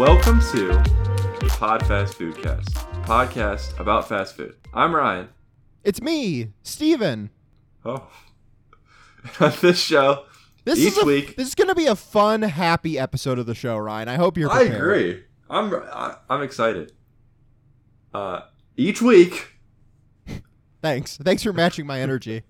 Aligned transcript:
Welcome 0.00 0.40
to 0.52 0.68
the 0.68 1.54
Pod 1.58 1.86
Fast 1.86 2.18
Foodcast, 2.18 2.70
podcast 3.04 3.78
about 3.78 4.08
fast 4.08 4.34
food. 4.34 4.56
I'm 4.72 4.96
Ryan. 4.96 5.28
It's 5.84 6.00
me, 6.00 6.52
Steven. 6.62 7.28
Oh, 7.84 8.08
on 9.40 9.52
this 9.60 9.78
show, 9.78 10.24
This 10.64 10.78
each 10.78 10.92
is 10.92 11.02
a, 11.02 11.04
week, 11.04 11.36
This 11.36 11.48
is 11.48 11.54
going 11.54 11.68
to 11.68 11.74
be 11.74 11.84
a 11.84 11.94
fun, 11.94 12.40
happy 12.40 12.98
episode 12.98 13.38
of 13.38 13.44
the 13.44 13.54
show, 13.54 13.76
Ryan. 13.76 14.08
I 14.08 14.14
hope 14.14 14.38
you're 14.38 14.50
I 14.50 14.62
agree. 14.62 15.22
I'm 15.50 15.70
I, 15.74 16.16
I'm 16.30 16.42
excited. 16.42 16.92
Uh, 18.14 18.40
each 18.78 19.02
week 19.02 19.48
Thanks. 20.80 21.18
Thanks 21.18 21.42
for 21.42 21.52
matching 21.52 21.86
my 21.86 22.00
energy. 22.00 22.44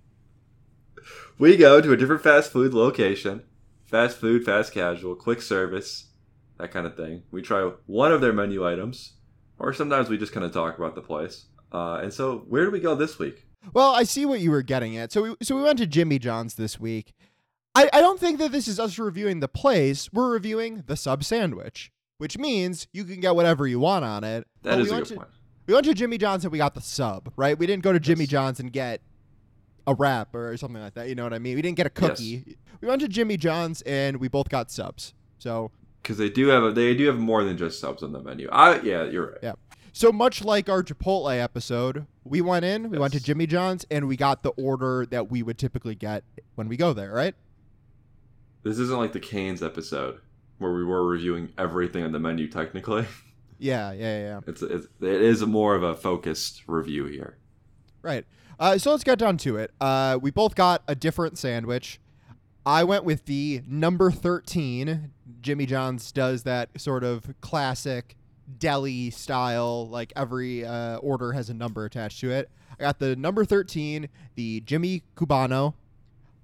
we 1.41 1.57
go 1.57 1.81
to 1.81 1.93
a 1.93 1.97
different 1.97 2.23
fast 2.23 2.53
food 2.53 2.73
location, 2.73 3.43
fast 3.87 4.19
food, 4.19 4.45
fast 4.45 4.73
casual, 4.73 5.17
quick 5.17 5.43
service, 5.43 6.10
that 6.61 6.71
kind 6.71 6.87
of 6.87 6.97
thing. 6.97 7.23
We 7.31 7.43
try 7.43 7.71
one 7.87 8.13
of 8.13 8.21
their 8.21 8.33
menu 8.33 8.67
items, 8.67 9.15
or 9.59 9.73
sometimes 9.73 10.09
we 10.09 10.19
just 10.19 10.33
kind 10.33 10.45
of 10.45 10.53
talk 10.53 10.79
about 10.79 10.95
the 10.95 11.01
place. 11.03 11.47
Uh, 11.73 12.01
and 12.03 12.13
so, 12.13 12.39
where 12.49 12.65
do 12.65 12.71
we 12.71 12.81
go 12.81 12.95
this 12.95 13.19
week? 13.19 13.47
Well, 13.73 13.91
I 13.95 14.05
see 14.05 14.25
what 14.27 14.41
you 14.41 14.51
were 14.51 14.63
getting 14.63 14.97
at. 14.97 15.13
So 15.13 15.23
we 15.23 15.37
so 15.43 15.57
we 15.57 15.63
went 15.63 15.79
to 15.79 15.87
Jimmy 15.87 16.19
John's 16.19 16.55
this 16.55 16.81
week. 16.81 17.13
I, 17.75 17.89
I 17.93 18.01
don't 18.01 18.19
think 18.19 18.39
that 18.39 18.51
this 18.53 18.67
is 18.67 18.81
us 18.81 18.99
reviewing 18.99 19.41
the 19.41 19.49
place. 19.49 20.13
We're 20.13 20.33
reviewing 20.33 20.83
the 20.87 20.97
sub 20.97 21.23
sandwich, 21.23 21.93
which 22.19 22.37
means 22.37 22.89
you 22.93 23.05
can 23.05 23.21
get 23.21 23.37
whatever 23.37 23.67
you 23.67 23.79
want 23.79 24.05
on 24.05 24.25
it. 24.25 24.47
That 24.63 24.73
But 24.73 24.81
is 24.81 24.87
we 24.87 24.91
a 24.91 24.95
went 24.95 25.05
good 25.09 25.15
to, 25.15 25.21
point. 25.21 25.29
We 25.67 25.75
went 25.75 25.87
to 25.87 25.95
Jimmy 25.95 26.19
John's 26.19 26.45
and 26.45 26.51
we 26.51 26.59
got 26.59 26.75
the 26.75 26.81
sub, 26.81 27.33
right? 27.37 27.57
We 27.57 27.67
didn't 27.67 27.85
go 27.85 27.93
to 27.93 28.01
Jimmy 28.01 28.25
Yes. 28.25 28.31
John's 28.31 28.61
and 28.61 28.73
get 28.73 29.03
a 29.87 29.95
wrap 29.95 30.35
or 30.35 30.57
something 30.57 30.83
like 30.83 30.95
that. 30.95 31.09
You 31.09 31.15
know 31.15 31.23
what 31.23 31.33
I 31.35 31.39
mean? 31.39 31.55
We 31.55 31.63
didn't 31.63 31.77
get 31.77 31.87
a 31.87 31.93
Yes. 31.95 32.11
cookie. 32.19 32.57
We 32.81 32.89
went 32.89 33.03
to 33.03 33.09
Jimmy 33.09 33.37
John's 33.37 33.83
and 33.83 34.17
we 34.17 34.27
both 34.29 34.49
got 34.49 34.71
subs. 34.73 35.15
So 35.39 35.71
Because 36.11 36.19
they 36.19 36.29
do 36.29 36.49
have 36.49 36.65
a, 36.65 36.73
they 36.73 36.93
do 36.93 37.07
have 37.07 37.19
more 37.19 37.45
than 37.45 37.57
just 37.57 37.79
subs 37.79 38.03
on 38.03 38.11
the 38.11 38.21
menu. 38.21 38.49
I 38.51 38.81
yeah, 38.81 39.05
you're 39.05 39.31
right. 39.31 39.39
Yeah. 39.45 39.53
So 39.93 40.11
much 40.11 40.45
like 40.45 40.69
our 40.69 40.83
Chipotle 40.83 41.41
episode, 41.41 42.05
we 42.25 42.41
went 42.41 42.65
in, 42.65 42.91
we 42.91 42.99
went 42.99 43.13
to 43.13 43.23
Jimmy 43.23 43.47
John's, 43.47 43.87
and 43.93 44.09
we 44.09 44.17
got 44.17 44.43
the 44.43 44.51
order 44.51 45.07
that 45.07 45.31
we 45.31 45.45
would 45.45 45.57
typically 45.57 45.95
get 45.95 46.25
when 46.57 46.67
we 46.67 46.77
go 46.77 46.93
there, 46.93 47.13
right? 47.13 47.37
This 48.65 48.81
isn't 48.81 48.99
like 48.99 49.13
the 49.13 49.21
Canes 49.21 49.63
episode 49.63 50.21
where 50.59 50.73
we 50.73 50.85
were 50.85 51.07
reviewing 51.07 51.53
everything 51.57 52.03
on 52.03 52.11
the 52.11 52.19
menu. 52.19 52.49
Technically, 52.49 53.07
Yeah, 53.61 53.93
yeah, 53.93 54.19
yeah, 54.19 54.19
yeah. 54.19 54.41
it's, 54.49 54.63
it's 54.63 54.89
it 55.01 55.23
is 55.23 55.47
more 55.47 55.77
of 55.77 55.85
a 55.85 55.95
focused 55.95 56.63
review 56.67 57.05
here. 57.05 57.37
Right. 58.03 58.25
Uh, 58.59 58.79
so 58.79 58.91
let's 58.91 59.05
get 59.05 59.21
down 59.21 59.37
to 59.39 59.59
it. 59.59 59.71
Uh, 59.81 60.19
we 60.21 60.33
both 60.33 60.57
got 60.57 60.83
a 60.89 60.97
different 60.97 61.39
sandwich. 61.39 62.01
I 62.65 62.85
went 62.85 63.05
with 63.05 63.25
the 63.25 63.63
number 63.67 64.11
13. 64.11 65.13
Jimmy 65.41 65.67
John's 65.67 66.13
does 66.13 66.43
that 66.43 66.69
sort 66.79 67.05
of 67.05 67.35
classic 67.41 68.17
deli 68.59 69.11
style, 69.11 69.89
like 69.89 70.13
every 70.15 70.65
uh, 70.65 70.97
order 70.97 71.33
has 71.33 71.49
a 71.49 71.55
number 71.55 71.85
attached 71.85 72.21
to 72.21 72.31
it. 72.31 72.51
I 72.79 72.83
got 72.83 72.99
the 72.99 73.17
number 73.17 73.45
13, 73.45 74.09
the 74.35 74.61
Jimmy 74.61 75.03
Cubano, 75.17 75.75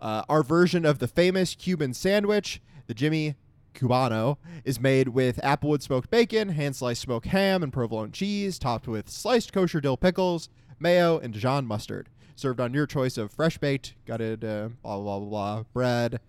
uh, 0.00 0.22
our 0.28 0.42
version 0.42 0.84
of 0.84 0.98
the 0.98 1.08
famous 1.08 1.54
Cuban 1.54 1.92
sandwich, 1.94 2.60
the 2.86 2.94
Jimmy 2.94 3.34
Cubano, 3.74 4.38
is 4.64 4.80
made 4.80 5.08
with 5.08 5.38
applewood 5.38 5.82
smoked 5.82 6.10
bacon, 6.10 6.50
hand 6.50 6.76
sliced 6.76 7.02
smoked 7.02 7.26
ham, 7.26 7.62
and 7.62 7.72
provolone 7.72 8.12
cheese, 8.12 8.58
topped 8.58 8.88
with 8.88 9.10
sliced 9.10 9.52
kosher 9.52 9.80
dill 9.80 9.96
pickles, 9.96 10.48
mayo, 10.78 11.18
and 11.18 11.34
Dijon 11.34 11.66
mustard. 11.66 12.08
Served 12.36 12.60
on 12.60 12.74
your 12.74 12.86
choice 12.86 13.16
of 13.16 13.32
fresh 13.32 13.56
baked, 13.58 13.94
gutted, 14.06 14.44
uh, 14.44 14.68
blah, 14.82 14.98
blah, 14.98 15.18
blah, 15.18 15.28
blah, 15.28 15.62
bread. 15.72 16.20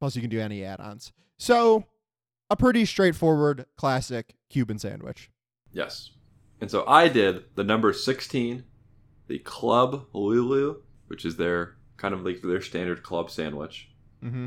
Plus, 0.00 0.14
you 0.14 0.22
can 0.22 0.30
do 0.30 0.40
any 0.40 0.64
add 0.64 0.80
ons. 0.80 1.12
So, 1.36 1.84
a 2.48 2.56
pretty 2.56 2.84
straightforward, 2.84 3.66
classic 3.76 4.36
Cuban 4.48 4.78
sandwich. 4.78 5.30
Yes, 5.72 6.12
and 6.60 6.70
so 6.70 6.84
I 6.86 7.08
did 7.08 7.44
the 7.56 7.64
number 7.64 7.92
sixteen, 7.92 8.64
the 9.26 9.40
Club 9.40 10.06
Lulu, 10.12 10.82
which 11.08 11.24
is 11.24 11.36
their 11.36 11.76
kind 11.96 12.14
of 12.14 12.24
like 12.24 12.40
their 12.40 12.62
standard 12.62 13.02
club 13.02 13.30
sandwich. 13.30 13.90
Mm-hmm. 14.24 14.46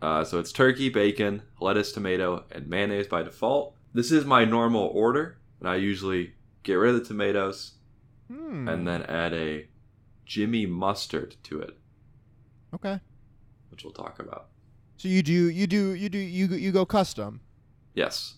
Uh, 0.00 0.24
so 0.24 0.38
it's 0.38 0.52
turkey, 0.52 0.88
bacon, 0.88 1.42
lettuce, 1.60 1.92
tomato, 1.92 2.44
and 2.52 2.68
mayonnaise 2.68 3.08
by 3.08 3.22
default. 3.22 3.74
This 3.92 4.10
is 4.10 4.24
my 4.24 4.44
normal 4.44 4.90
order, 4.94 5.38
and 5.60 5.68
I 5.68 5.76
usually 5.76 6.34
get 6.62 6.74
rid 6.74 6.94
of 6.94 7.00
the 7.00 7.06
tomatoes 7.06 7.72
Hmm. 8.30 8.66
and 8.68 8.88
then 8.88 9.02
add 9.02 9.34
a 9.34 9.66
Jimmy 10.32 10.64
mustard 10.64 11.36
to 11.42 11.60
it, 11.60 11.76
okay. 12.74 12.98
which 13.70 13.84
we'll 13.84 13.92
talk 13.92 14.18
about. 14.18 14.46
So 14.96 15.08
you 15.08 15.22
do, 15.22 15.50
you 15.50 15.66
do, 15.66 15.92
you 15.92 16.08
do, 16.08 16.16
you 16.16 16.46
go- 16.48 16.56
you 16.56 16.72
go 16.72 16.86
custom. 16.86 17.42
Yes. 17.94 18.36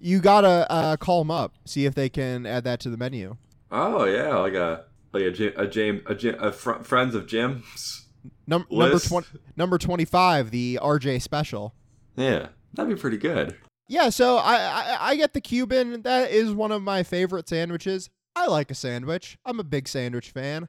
You 0.00 0.18
gotta 0.18 0.66
uh, 0.68 0.96
call 0.96 1.20
them 1.20 1.30
up, 1.30 1.54
see 1.64 1.84
if 1.84 1.94
they 1.94 2.08
can 2.08 2.46
add 2.46 2.64
that 2.64 2.80
to 2.80 2.90
the 2.90 2.96
menu. 2.96 3.36
Oh 3.70 4.06
yeah, 4.06 4.38
like 4.38 4.54
a 4.54 4.86
like 5.12 5.22
a 5.22 5.62
a 5.62 5.66
James 5.68 6.02
a, 6.06 6.16
Jim, 6.16 6.34
a 6.40 6.50
fr- 6.50 6.82
friends 6.82 7.14
of 7.14 7.28
Jim's. 7.28 8.08
Num- 8.48 8.66
number 8.68 8.98
twenty, 8.98 9.28
number 9.56 9.78
twenty-five, 9.78 10.50
the 10.50 10.80
RJ 10.82 11.22
special. 11.22 11.76
Yeah, 12.16 12.48
that'd 12.74 12.92
be 12.92 13.00
pretty 13.00 13.18
good. 13.18 13.56
Yeah, 13.86 14.08
so 14.08 14.38
I, 14.38 14.56
I 14.56 14.96
I 15.10 15.16
get 15.16 15.32
the 15.32 15.40
Cuban. 15.40 16.02
That 16.02 16.32
is 16.32 16.50
one 16.50 16.72
of 16.72 16.82
my 16.82 17.04
favorite 17.04 17.48
sandwiches. 17.48 18.10
I 18.34 18.46
like 18.46 18.72
a 18.72 18.74
sandwich. 18.74 19.38
I'm 19.44 19.60
a 19.60 19.64
big 19.64 19.86
sandwich 19.86 20.30
fan. 20.32 20.68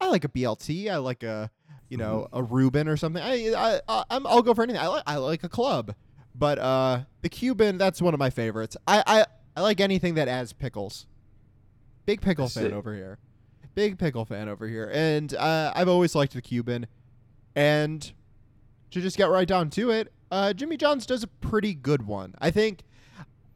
I 0.00 0.08
like 0.08 0.24
a 0.24 0.28
BLT. 0.28 0.90
I 0.90 0.96
like 0.96 1.22
a 1.22 1.50
you 1.88 1.96
know 1.96 2.28
a 2.32 2.42
Reuben 2.42 2.88
or 2.88 2.96
something. 2.96 3.22
I 3.22 3.52
I, 3.54 3.80
I 3.88 4.04
I'm, 4.10 4.26
I'll 4.26 4.42
go 4.42 4.54
for 4.54 4.62
anything. 4.62 4.80
I 4.80 4.86
like 4.88 5.02
I 5.06 5.16
like 5.16 5.44
a 5.44 5.48
club, 5.48 5.94
but 6.34 6.58
uh 6.58 7.00
the 7.22 7.28
Cuban 7.28 7.78
that's 7.78 8.00
one 8.00 8.14
of 8.14 8.20
my 8.20 8.30
favorites. 8.30 8.76
I 8.86 9.02
I, 9.06 9.24
I 9.56 9.60
like 9.62 9.80
anything 9.80 10.14
that 10.14 10.28
adds 10.28 10.52
pickles. 10.52 11.06
Big 12.06 12.20
pickle 12.20 12.48
fan 12.48 12.72
over 12.72 12.94
here. 12.94 13.18
Big 13.74 13.98
pickle 13.98 14.24
fan 14.24 14.48
over 14.48 14.66
here, 14.66 14.90
and 14.92 15.32
uh, 15.34 15.72
I've 15.76 15.88
always 15.88 16.14
liked 16.16 16.32
the 16.32 16.42
Cuban. 16.42 16.86
And 17.54 18.12
to 18.90 19.00
just 19.00 19.16
get 19.16 19.26
right 19.30 19.46
down 19.46 19.70
to 19.70 19.90
it, 19.90 20.12
uh, 20.32 20.52
Jimmy 20.52 20.76
John's 20.76 21.06
does 21.06 21.22
a 21.22 21.28
pretty 21.28 21.74
good 21.74 22.06
one. 22.06 22.34
I 22.40 22.50
think. 22.50 22.82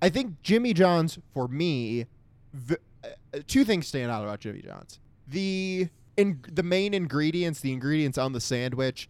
I 0.03 0.11
think 0.11 0.43
Jimmy 0.43 0.75
John's 0.75 1.19
for 1.33 1.49
me, 1.49 2.07
v- 2.53 2.77
uh, 3.03 3.39
two 3.47 3.65
things 3.65 3.89
stand 3.89 4.11
out 4.11 4.23
about 4.23 4.39
Jimmy 4.41 4.61
John's. 4.61 5.01
The 5.27 5.89
in 6.17 6.41
the 6.51 6.63
main 6.63 6.95
ingredients, 6.95 7.61
the 7.61 7.73
ingredients 7.73 8.19
on 8.19 8.33
the 8.33 8.41
sandwich, 8.41 9.09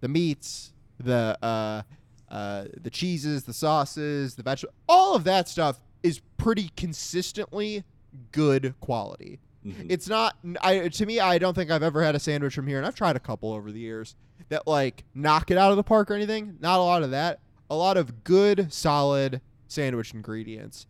the 0.00 0.08
meats, 0.08 0.72
the 0.98 1.38
uh, 1.42 1.82
uh, 2.30 2.64
the 2.80 2.90
cheeses, 2.90 3.44
the 3.44 3.52
sauces, 3.52 4.34
the 4.34 4.42
vegetables, 4.42 4.74
all 4.88 5.14
of 5.14 5.24
that 5.24 5.48
stuff 5.48 5.80
is 6.02 6.20
pretty 6.36 6.70
consistently 6.76 7.84
good 8.32 8.74
quality. 8.80 9.38
Mhm. 9.64 9.86
It's 9.88 10.08
not 10.08 10.36
I 10.60 10.88
to 10.88 11.06
me 11.06 11.20
I 11.20 11.38
don't 11.38 11.54
think 11.54 11.70
I've 11.70 11.82
ever 11.84 12.02
had 12.02 12.14
a 12.14 12.18
sandwich 12.20 12.54
from 12.54 12.66
here 12.66 12.78
and 12.78 12.86
I've 12.86 12.96
tried 12.96 13.14
a 13.16 13.20
couple 13.20 13.52
over 13.52 13.70
the 13.70 13.78
years 13.78 14.16
that 14.48 14.66
like 14.66 15.04
knock 15.14 15.50
it 15.52 15.56
out 15.56 15.70
of 15.70 15.76
the 15.76 15.84
park 15.84 16.10
or 16.10 16.14
anything. 16.14 16.56
Not 16.60 16.78
a 16.80 16.82
lot 16.82 17.02
of 17.02 17.12
that. 17.12 17.38
A 17.70 17.76
lot 17.76 17.96
of 17.96 18.24
good 18.24 18.72
solid 18.72 19.40
sandwich 19.68 20.12
ingredients. 20.14 20.86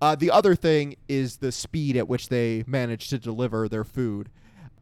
Uh, 0.00 0.14
the 0.14 0.30
other 0.30 0.54
thing 0.54 0.96
is 1.08 1.38
the 1.38 1.50
speed 1.50 1.96
at 1.96 2.06
which 2.08 2.28
they 2.28 2.62
manage 2.66 3.08
to 3.08 3.18
deliver 3.18 3.68
their 3.68 3.84
food 3.84 4.28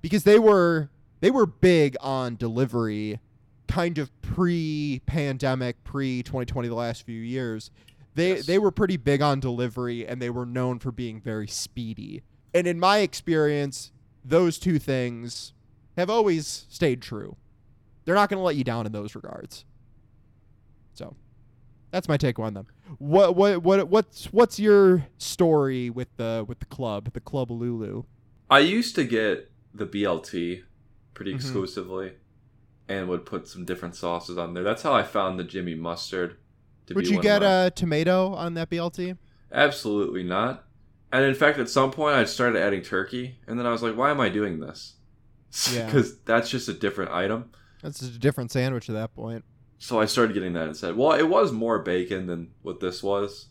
because 0.03 0.25
they 0.25 0.39
were 0.39 0.91
they 1.21 1.31
were 1.31 1.47
big 1.47 1.97
on 2.01 2.37
delivery 2.37 3.21
kind 3.69 3.97
of 3.97 4.11
pre-pandemic, 4.21 5.83
pre-2020 5.85 6.67
the 6.69 6.75
last 6.75 7.05
few 7.07 7.21
years. 7.21 7.71
They 8.15 8.37
Yes. 8.37 8.47
they 8.47 8.59
were 8.59 8.71
pretty 8.71 8.99
big 8.99 9.23
on 9.23 9.41
delivery 9.41 10.07
and 10.07 10.21
they 10.21 10.29
were 10.29 10.45
known 10.45 10.79
for 10.79 10.93
being 10.93 11.21
very 11.21 11.49
speedy. 11.49 12.23
And 12.53 12.67
in 12.67 12.79
my 12.79 12.99
experience, 12.99 13.93
those 14.23 14.59
two 14.59 14.79
things 14.79 15.55
have 15.97 16.11
always 16.11 16.67
stayed 16.69 17.01
true. 17.01 17.37
They're 18.05 18.15
not 18.15 18.29
going 18.29 18.39
to 18.39 18.45
let 18.45 18.57
you 18.57 18.65
down 18.65 18.85
in 18.85 18.93
those 18.93 19.15
regards. 19.15 19.65
So, 20.93 21.15
that's 21.91 22.09
my 22.09 22.17
take 22.17 22.39
on 22.39 22.55
them. 22.55 22.67
What 22.99 23.37
what 23.37 23.63
what 23.63 23.89
what's 23.89 24.27
what's 24.27 24.59
your 24.59 25.07
story 25.19 25.89
with 25.89 26.09
the 26.17 26.45
with 26.47 26.59
the 26.59 26.67
club, 26.67 27.13
the 27.15 27.21
Club 27.21 27.51
Lulu? 27.51 28.03
I 28.51 28.59
used 28.59 28.95
to 28.97 29.05
get 29.05 29.52
the 29.75 29.87
BLT 29.87 30.63
pretty 31.15 31.33
Mhm. 31.33 31.37
exclusively, 31.37 32.13
and 32.89 33.09
would 33.09 33.25
put 33.27 33.47
some 33.49 33.65
different 33.65 33.95
sauces 33.95 34.37
on 34.39 34.55
there. 34.55 34.63
That's 34.65 34.83
how 34.83 34.93
I 34.93 35.03
found 35.03 35.39
the 35.39 35.45
Jimmy 35.45 35.75
mustard. 35.75 36.37
To 36.87 36.95
Would 36.95 37.03
be 37.05 37.11
you 37.11 37.17
one 37.17 37.21
of 37.21 37.23
get 37.23 37.43
my- 37.43 37.65
a 37.67 37.71
tomato 37.71 38.33
on 38.35 38.55
that 38.55 38.69
BLT? 38.71 39.17
Absolutely 39.53 40.23
not. 40.25 40.65
And 41.13 41.25
in 41.25 41.35
fact, 41.35 41.59
at 41.59 41.69
some 41.69 41.91
point, 41.91 42.17
I 42.17 42.25
started 42.25 42.61
adding 42.61 42.83
turkey, 42.83 43.39
and 43.47 43.59
then 43.59 43.67
I 43.67 43.71
was 43.71 43.83
like, 43.83 43.97
"Why 43.97 44.11
am 44.11 44.21
I 44.21 44.29
doing 44.31 44.61
this?" 44.61 44.95
Yeah. 45.73 45.85
Because 45.87 46.19
that's 46.21 46.49
just 46.51 46.69
a 46.69 46.73
different 46.73 47.11
item. 47.11 47.51
That's 47.83 47.99
just 48.01 48.15
a 48.15 48.19
different 48.19 48.51
sandwich 48.51 48.89
at 48.89 48.95
that 48.95 49.15
point. 49.15 49.45
So 49.79 50.01
I 50.01 50.07
started 50.07 50.33
getting 50.33 50.55
that 50.55 50.69
instead. 50.69 50.97
Well, 50.97 51.13
it 51.13 51.29
was 51.29 51.53
more 51.53 51.81
bacon 51.81 52.27
than 52.27 52.53
what 52.63 52.81
this 52.81 53.03
was, 53.03 53.49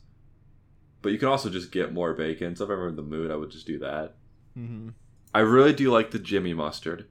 but 1.02 1.12
you 1.12 1.20
can 1.20 1.28
also 1.28 1.50
just 1.50 1.72
get 1.72 1.94
more 1.94 2.14
bacon. 2.14 2.56
So 2.56 2.64
if 2.66 2.70
I'm 2.72 2.88
in 2.88 2.96
the 2.96 3.04
mood, 3.04 3.30
I 3.30 3.36
would 3.36 3.52
just 3.52 3.68
do 3.68 3.78
that. 3.80 4.16
Mm-hmm. 4.58 4.90
I 5.34 5.40
really 5.40 5.74
do 5.74 5.92
like 5.92 6.12
the 6.12 6.20
Jimmy 6.20 6.54
mustard, 6.54 7.08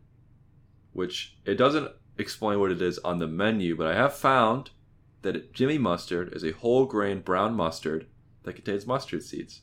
which 0.92 1.36
it 1.44 1.54
doesn't 1.54 1.90
explain 2.18 2.60
what 2.60 2.70
it 2.70 2.82
is 2.82 2.98
on 2.98 3.18
the 3.18 3.26
menu, 3.26 3.76
but 3.76 3.86
I 3.86 3.94
have 3.94 4.14
found 4.14 4.70
that 5.22 5.52
Jimmy 5.52 5.78
mustard 5.78 6.34
is 6.34 6.44
a 6.44 6.52
whole 6.52 6.86
grain 6.86 7.20
brown 7.20 7.54
mustard 7.54 8.06
that 8.42 8.54
contains 8.54 8.86
mustard 8.86 9.22
seeds. 9.22 9.62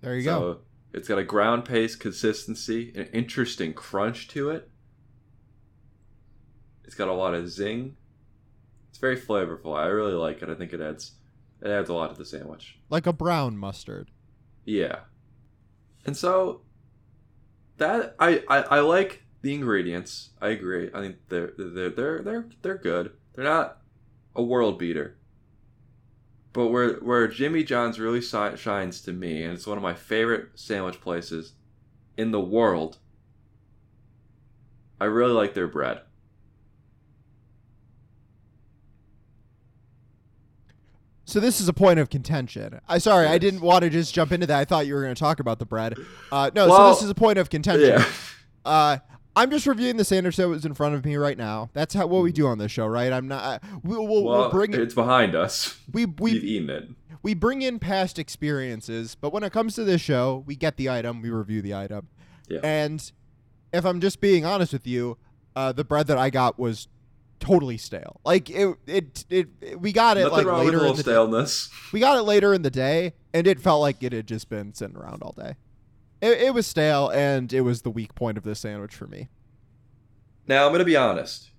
There 0.00 0.16
you 0.16 0.22
go. 0.22 0.30
so 0.30 0.40
go. 0.40 0.60
it's 0.94 1.08
got 1.08 1.18
a 1.18 1.24
ground 1.24 1.64
paste 1.64 2.00
consistency, 2.00 2.92
an 2.94 3.06
interesting 3.12 3.74
crunch 3.74 4.28
to 4.28 4.50
it. 4.50 4.70
It's 6.84 6.94
got 6.94 7.08
a 7.08 7.12
lot 7.12 7.34
of 7.34 7.48
zing. 7.48 7.96
It's 8.88 8.98
very 8.98 9.16
flavorful. 9.16 9.76
I 9.76 9.86
really 9.86 10.14
like 10.14 10.42
it. 10.42 10.48
I 10.48 10.54
think 10.54 10.72
it 10.72 10.80
adds 10.80 11.12
it 11.62 11.68
adds 11.68 11.90
a 11.90 11.94
lot 11.94 12.12
to 12.12 12.18
the 12.18 12.24
sandwich. 12.24 12.78
Like 12.88 13.06
a 13.06 13.12
brown 13.12 13.56
mustard. 13.56 14.10
Yeah. 14.64 15.00
And 16.06 16.16
so 16.16 16.62
that 17.80 18.14
I, 18.18 18.44
I, 18.46 18.58
I 18.62 18.80
like 18.80 19.24
the 19.42 19.54
ingredients. 19.54 20.30
I 20.40 20.50
agree. 20.50 20.90
I 20.94 21.00
think 21.00 21.16
they're 21.28 21.52
they're 21.58 21.90
they're 21.90 22.22
they're 22.22 22.46
they're 22.62 22.78
good. 22.78 23.12
They're 23.32 23.44
not 23.44 23.78
a 24.36 24.42
world 24.42 24.78
beater. 24.78 25.16
But 26.52 26.68
where 26.68 26.94
where 26.96 27.26
Jimmy 27.26 27.64
John's 27.64 27.98
really 27.98 28.20
si- 28.20 28.56
shines 28.56 29.00
to 29.02 29.12
me, 29.12 29.42
and 29.42 29.54
it's 29.54 29.66
one 29.66 29.78
of 29.78 29.82
my 29.82 29.94
favorite 29.94 30.50
sandwich 30.54 31.00
places 31.00 31.54
in 32.16 32.32
the 32.32 32.40
world. 32.40 32.98
I 35.00 35.06
really 35.06 35.32
like 35.32 35.54
their 35.54 35.68
bread. 35.68 36.02
So 41.30 41.38
this 41.38 41.60
is 41.60 41.68
a 41.68 41.72
point 41.72 42.00
of 42.00 42.10
contention. 42.10 42.80
I 42.88 42.98
sorry, 42.98 43.26
I 43.28 43.38
didn't 43.38 43.60
want 43.60 43.82
to 43.84 43.90
just 43.90 44.12
jump 44.12 44.32
into 44.32 44.46
that. 44.48 44.58
I 44.58 44.64
thought 44.64 44.86
you 44.86 44.94
were 44.94 45.02
going 45.02 45.14
to 45.14 45.18
talk 45.18 45.38
about 45.38 45.58
the 45.60 45.64
bread. 45.66 45.94
Uh, 46.32 46.50
no, 46.54 46.68
Well, 46.68 46.88
so 46.92 46.94
this 46.96 47.04
is 47.04 47.10
a 47.10 47.14
point 47.14 47.38
of 47.38 47.50
contention. 47.50 47.88
Yeah. 47.88 48.04
Uh, 48.64 48.98
I'm 49.36 49.48
just 49.50 49.64
reviewing 49.66 49.96
the 49.96 50.04
sandwich 50.04 50.36
that 50.36 50.48
was 50.48 50.64
in 50.64 50.74
front 50.74 50.96
of 50.96 51.04
me 51.04 51.14
right 51.16 51.38
now. 51.38 51.70
That's 51.72 51.94
how 51.94 52.08
what 52.08 52.22
we 52.22 52.32
do 52.32 52.48
on 52.48 52.58
this 52.58 52.72
show, 52.72 52.86
right? 52.86 53.12
I'm 53.12 53.28
not. 53.28 53.44
Uh, 53.44 53.58
we'll, 53.84 54.06
we'll, 54.06 54.24
Well, 54.24 54.38
we'll 54.40 54.50
bring 54.50 54.74
it's 54.74 54.92
behind 54.92 55.34
us. 55.36 55.78
we 55.92 56.04
We've 56.04 56.42
eaten 56.42 56.68
it. 56.68 56.88
we 57.22 57.34
bring 57.34 57.62
in 57.62 57.78
past 57.78 58.18
experiences, 58.18 59.14
but 59.14 59.32
when 59.32 59.44
it 59.44 59.52
comes 59.52 59.76
to 59.76 59.84
this 59.84 60.00
show, 60.00 60.42
we 60.46 60.56
get 60.56 60.76
the 60.76 60.90
item, 60.90 61.22
we 61.22 61.30
review 61.30 61.62
the 61.62 61.74
item, 61.74 62.08
Yeah. 62.48 62.58
and 62.64 63.10
if 63.72 63.86
I'm 63.86 64.00
just 64.00 64.20
being 64.20 64.44
honest 64.44 64.72
with 64.72 64.86
you, 64.86 65.16
uh, 65.54 65.70
the 65.72 65.84
bread 65.84 66.08
that 66.08 66.18
I 66.18 66.28
got 66.30 66.58
was 66.58 66.88
totally 67.40 67.76
stale. 67.78 68.20
Like 68.24 68.48
it, 68.50 68.76
it, 68.86 69.24
it, 69.28 69.48
it- 69.60 69.80
we 69.80 69.92
got 69.92 70.16
it 70.16 70.24
Nothing 70.30 70.46
like 70.46 70.64
later 70.66 70.78
in 70.86 70.90
the 70.96 71.02
day. 71.02 71.10
staleness. 71.10 71.70
We 71.92 71.98
got 72.00 72.16
it 72.18 72.22
later 72.22 72.54
in 72.54 72.62
the 72.62 72.70
day, 72.70 73.14
and 73.34 73.46
it 73.46 73.60
felt 73.60 73.80
like 73.80 74.02
it 74.02 74.12
had 74.12 74.26
just 74.28 74.48
been 74.48 74.72
sitting 74.74 74.96
around 74.96 75.22
all 75.22 75.32
day. 75.36 75.56
It, 76.20 76.40
it 76.40 76.54
was 76.54 76.66
stale, 76.66 77.08
and 77.08 77.52
it 77.52 77.62
was 77.62 77.82
the 77.82 77.90
weak 77.90 78.14
point 78.14 78.38
of 78.38 78.44
this 78.44 78.60
sandwich 78.60 78.94
for 78.94 79.06
me. 79.06 79.28
Now, 80.46 80.64
I'm 80.66 80.70
going 80.70 80.80
to 80.80 80.84
be 80.84 80.96
honest. 80.96 81.50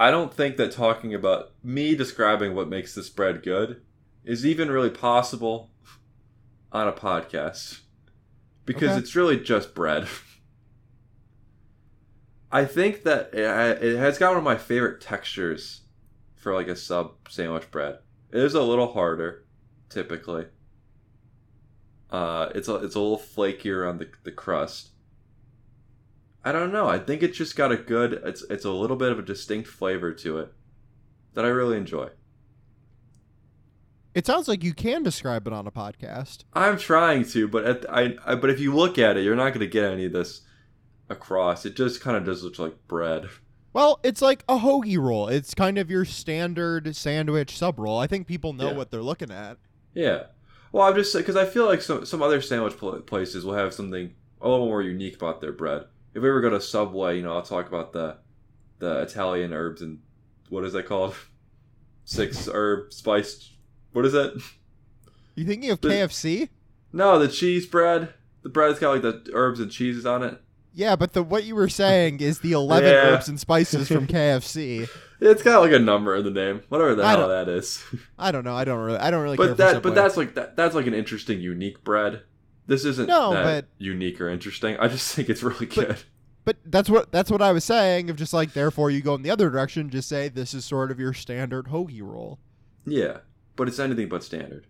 I 0.00 0.10
don't 0.10 0.32
think 0.32 0.56
that 0.56 0.70
talking 0.72 1.12
about 1.12 1.52
me 1.62 1.94
describing 1.96 2.54
what 2.54 2.68
makes 2.68 2.94
this 2.94 3.08
bread 3.08 3.42
good 3.42 3.82
is 4.24 4.46
even 4.46 4.70
really 4.70 4.90
possible 4.90 5.70
on 6.70 6.86
a 6.86 6.92
podcast 6.92 7.80
because 8.64 8.90
Okay. 8.90 8.98
it's 9.00 9.16
really 9.16 9.38
just 9.40 9.74
bread. 9.74 10.06
I 12.50 12.64
think 12.64 13.02
that 13.02 13.30
it 13.34 13.82
it 13.82 13.98
has 13.98 14.18
got 14.18 14.30
one 14.30 14.38
of 14.38 14.44
my 14.44 14.56
favorite 14.56 15.00
textures 15.00 15.82
for 16.36 16.54
like 16.54 16.68
a 16.68 16.76
sub 16.76 17.12
sandwich 17.28 17.70
bread. 17.70 17.98
It 18.32 18.42
is 18.42 18.54
a 18.54 18.62
little 18.62 18.92
harder, 18.92 19.44
typically. 19.90 20.46
Uh, 22.10 22.50
it's 22.54 22.68
a 22.68 22.76
it's 22.76 22.94
a 22.94 23.00
little 23.00 23.18
flakier 23.18 23.88
on 23.88 23.98
the 23.98 24.08
the 24.24 24.32
crust. 24.32 24.90
I 26.44 26.52
don't 26.52 26.72
know. 26.72 26.88
I 26.88 26.98
think 26.98 27.22
it's 27.22 27.36
just 27.36 27.56
got 27.56 27.72
a 27.72 27.76
good. 27.76 28.14
It's 28.24 28.42
it's 28.44 28.64
a 28.64 28.70
little 28.70 28.96
bit 28.96 29.12
of 29.12 29.18
a 29.18 29.22
distinct 29.22 29.68
flavor 29.68 30.12
to 30.12 30.38
it 30.38 30.52
that 31.34 31.44
I 31.44 31.48
really 31.48 31.76
enjoy. 31.76 32.08
It 34.14 34.26
sounds 34.26 34.48
like 34.48 34.64
you 34.64 34.72
can 34.72 35.02
describe 35.02 35.46
it 35.46 35.52
on 35.52 35.66
a 35.66 35.70
podcast. 35.70 36.44
I'm 36.54 36.78
trying 36.78 37.24
to, 37.26 37.46
but 37.46 37.64
at, 37.64 37.94
I, 37.94 38.16
I 38.24 38.34
but 38.34 38.50
if 38.50 38.58
you 38.58 38.74
look 38.74 38.98
at 38.98 39.16
it, 39.16 39.22
you're 39.22 39.36
not 39.36 39.50
going 39.50 39.60
to 39.60 39.66
get 39.66 39.84
any 39.84 40.06
of 40.06 40.12
this 40.12 40.40
across. 41.08 41.64
It 41.66 41.76
just 41.76 42.00
kind 42.00 42.16
of 42.16 42.24
does 42.24 42.42
look 42.42 42.58
like 42.58 42.86
bread. 42.88 43.28
Well, 43.72 44.00
it's 44.02 44.22
like 44.22 44.44
a 44.48 44.58
hoagie 44.58 44.98
roll. 44.98 45.28
It's 45.28 45.54
kind 45.54 45.78
of 45.78 45.90
your 45.90 46.04
standard 46.04 46.94
sandwich 46.96 47.56
sub 47.56 47.78
roll. 47.78 47.98
I 47.98 48.06
think 48.06 48.26
people 48.26 48.52
know 48.52 48.70
Yeah. 48.70 48.76
what 48.76 48.90
they're 48.90 49.02
looking 49.02 49.30
at. 49.30 49.58
Yeah. 49.94 50.24
Well, 50.72 50.86
I'm 50.86 50.94
just 50.94 51.14
because 51.16 51.36
I 51.36 51.44
feel 51.46 51.66
like 51.66 51.80
some 51.82 52.04
some 52.04 52.22
other 52.22 52.40
sandwich 52.40 52.76
pl- 52.76 53.00
places 53.00 53.44
will 53.44 53.54
have 53.54 53.72
something 53.74 54.14
a 54.40 54.48
little 54.48 54.66
more 54.66 54.82
unique 54.82 55.16
about 55.16 55.40
their 55.40 55.52
bread. 55.52 55.84
If 56.14 56.22
we 56.22 56.28
ever 56.28 56.40
go 56.40 56.50
to 56.50 56.60
Subway, 56.60 57.16
you 57.16 57.22
know, 57.22 57.34
I'll 57.34 57.42
talk 57.42 57.68
about 57.68 57.92
the 57.92 58.16
the 58.78 59.00
Italian 59.02 59.52
herbs 59.52 59.82
and 59.82 60.00
what 60.48 60.64
is 60.64 60.72
that 60.72 60.86
called? 60.86 61.14
Six 62.04 62.48
herb 62.52 62.92
spiced. 62.92 63.52
What 63.92 64.06
is 64.06 64.14
it? 64.14 64.34
You 65.34 65.44
thinking 65.44 65.70
of 65.70 65.80
The- 65.80 65.88
KFC? 65.88 66.48
No, 66.92 67.18
the 67.18 67.28
cheese 67.28 67.66
bread. 67.66 68.14
The 68.42 68.48
bread's 68.48 68.78
got 68.78 68.92
like 68.92 69.02
the 69.02 69.30
herbs 69.34 69.60
and 69.60 69.70
cheeses 69.70 70.06
on 70.06 70.22
it. 70.22 70.40
Yeah, 70.78 70.94
but 70.94 71.12
the 71.12 71.24
what 71.24 71.42
you 71.42 71.56
were 71.56 71.68
saying 71.68 72.20
is 72.20 72.38
the 72.38 72.52
11 72.52 72.88
Yeah. 72.88 72.94
herbs 73.08 73.26
and 73.28 73.40
spices 73.40 73.88
from 73.88 74.06
KFC. 74.14 74.88
It's 75.20 75.42
got 75.42 75.58
like 75.60 75.72
a 75.72 75.78
number 75.80 76.14
in 76.14 76.24
the 76.24 76.30
name, 76.30 76.62
whatever 76.68 76.94
the 76.94 77.02
I 77.02 77.10
hell 77.16 77.26
that 77.28 77.48
is. 77.48 77.82
I 78.18 78.30
don't 78.30 78.44
know. 78.44 78.54
I 78.54 78.64
don't 78.64 78.78
really 78.78 78.98
I 79.00 79.10
don't 79.10 79.24
really 79.24 79.36
but 79.36 79.56
that, 79.56 79.82
but 79.82 79.96
that's 79.96 80.16
like 80.16 80.36
that, 80.36 80.54
that's 80.54 80.76
like 80.76 80.86
an 80.86 80.94
interesting, 80.94 81.40
unique 81.40 81.82
bread. 81.82 82.22
This 82.68 82.84
isn't 82.84 83.08
No, 83.08 83.32
that 83.32 83.42
but- 83.42 83.68
unique 83.84 84.20
or 84.20 84.28
interesting. 84.28 84.76
I 84.78 84.86
just 84.86 85.12
think 85.16 85.28
it's 85.28 85.42
really 85.42 85.66
good. 85.66 85.98
But 86.44 86.58
that's 86.64 86.88
what 86.88 87.10
that's 87.10 87.30
what 87.32 87.42
I 87.42 87.50
was 87.50 87.64
saying 87.64 88.08
of 88.08 88.14
just 88.14 88.32
like 88.32 88.52
therefore 88.52 88.88
you 88.92 89.00
go 89.02 89.16
in 89.16 89.22
the 89.22 89.30
other 89.30 89.50
direction 89.50 89.90
just 89.90 90.08
say 90.08 90.28
this 90.28 90.54
is 90.54 90.64
sort 90.64 90.92
of 90.92 91.00
your 91.00 91.12
standard 91.12 91.66
hoagie 91.66 92.02
roll. 92.02 92.38
Yeah, 92.86 93.18
but 93.56 93.66
it's 93.66 93.80
anything 93.80 94.08
but 94.08 94.22
standard. 94.22 94.68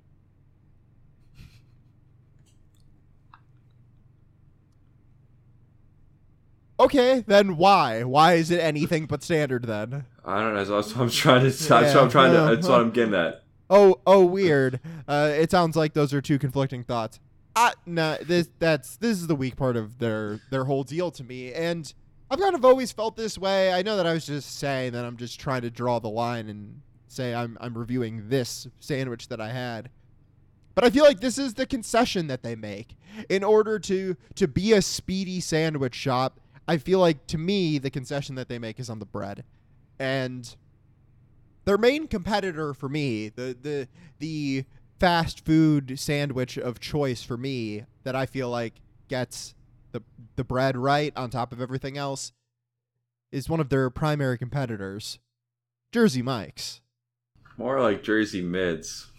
Okay, 6.80 7.24
then 7.26 7.56
why? 7.56 8.04
Why 8.04 8.34
is 8.34 8.50
it 8.50 8.60
anything 8.60 9.06
but 9.06 9.22
standard 9.22 9.64
then? 9.64 10.06
I 10.24 10.40
don't 10.40 10.54
know. 10.54 10.64
That's 10.64 10.94
what 10.94 11.02
I'm 11.02 11.10
trying 11.10 11.40
to. 11.40 11.50
That's 11.50 11.94
what 11.94 12.04
I'm 12.04 12.10
trying 12.10 12.32
to. 12.32 12.38
no. 12.38 12.54
That's 12.54 12.68
what 12.68 12.80
I'm 12.80 12.90
getting 12.90 13.14
at. 13.14 13.42
Oh, 13.70 14.00
oh, 14.06 14.24
weird. 14.24 14.80
Uh, 15.06 15.30
it 15.34 15.50
sounds 15.50 15.76
like 15.76 15.92
those 15.92 16.14
are 16.14 16.20
two 16.20 16.38
conflicting 16.38 16.84
thoughts. 16.84 17.20
Uh, 17.56 17.72
nah, 17.86 18.16
this 18.22 18.48
that's 18.60 18.96
this 18.98 19.18
is 19.18 19.26
the 19.26 19.34
weak 19.34 19.56
part 19.56 19.76
of 19.76 19.98
their 19.98 20.40
their 20.50 20.64
whole 20.64 20.84
deal 20.84 21.10
to 21.10 21.24
me, 21.24 21.52
and 21.52 21.92
I've 22.30 22.38
kind 22.38 22.54
of 22.54 22.64
always 22.64 22.92
felt 22.92 23.16
this 23.16 23.36
way. 23.36 23.72
I 23.72 23.82
know 23.82 23.96
that 23.96 24.06
I 24.06 24.12
was 24.12 24.26
just 24.26 24.58
saying 24.58 24.92
that 24.92 25.04
I'm 25.04 25.16
just 25.16 25.40
trying 25.40 25.62
to 25.62 25.70
draw 25.70 25.98
the 25.98 26.08
line 26.08 26.48
and 26.48 26.80
say 27.08 27.34
I'm 27.34 27.58
I'm 27.60 27.76
reviewing 27.76 28.28
this 28.28 28.68
sandwich 28.78 29.26
that 29.28 29.40
I 29.40 29.50
had, 29.50 29.90
but 30.76 30.84
I 30.84 30.90
feel 30.90 31.04
like 31.04 31.18
this 31.20 31.36
is 31.36 31.54
the 31.54 31.66
concession 31.66 32.28
that 32.28 32.44
they 32.44 32.54
make 32.54 32.94
in 33.28 33.42
order 33.42 33.80
to 33.80 34.16
to 34.36 34.46
be 34.46 34.72
a 34.72 34.80
speedy 34.80 35.40
sandwich 35.40 35.96
shop. 35.96 36.38
I 36.68 36.76
feel 36.76 37.00
like 37.00 37.26
to 37.28 37.38
me 37.38 37.78
the 37.78 37.90
concession 37.90 38.34
that 38.34 38.48
they 38.48 38.58
make 38.58 38.78
is 38.78 38.90
on 38.90 38.98
the 38.98 39.06
bread, 39.06 39.42
and 39.98 40.54
their 41.64 41.78
main 41.78 42.06
competitor 42.06 42.74
for 42.74 42.90
me, 42.90 43.30
the 43.30 43.56
the 43.60 43.88
the 44.18 44.64
fast 45.00 45.44
food 45.44 45.98
sandwich 45.98 46.58
of 46.58 46.78
choice 46.78 47.22
for 47.22 47.38
me 47.38 47.86
that 48.04 48.14
I 48.14 48.26
feel 48.26 48.50
like 48.50 48.74
gets 49.08 49.54
the 49.92 50.02
the 50.36 50.44
bread 50.44 50.76
right 50.76 51.12
on 51.16 51.30
top 51.30 51.52
of 51.52 51.60
everything 51.60 51.96
else 51.96 52.32
is 53.32 53.48
one 53.48 53.60
of 53.60 53.70
their 53.70 53.88
primary 53.88 54.36
competitors, 54.36 55.18
Jersey 55.90 56.22
Mike's. 56.22 56.82
More 57.56 57.80
like 57.80 58.02
Jersey 58.02 58.42
mids. 58.42 59.10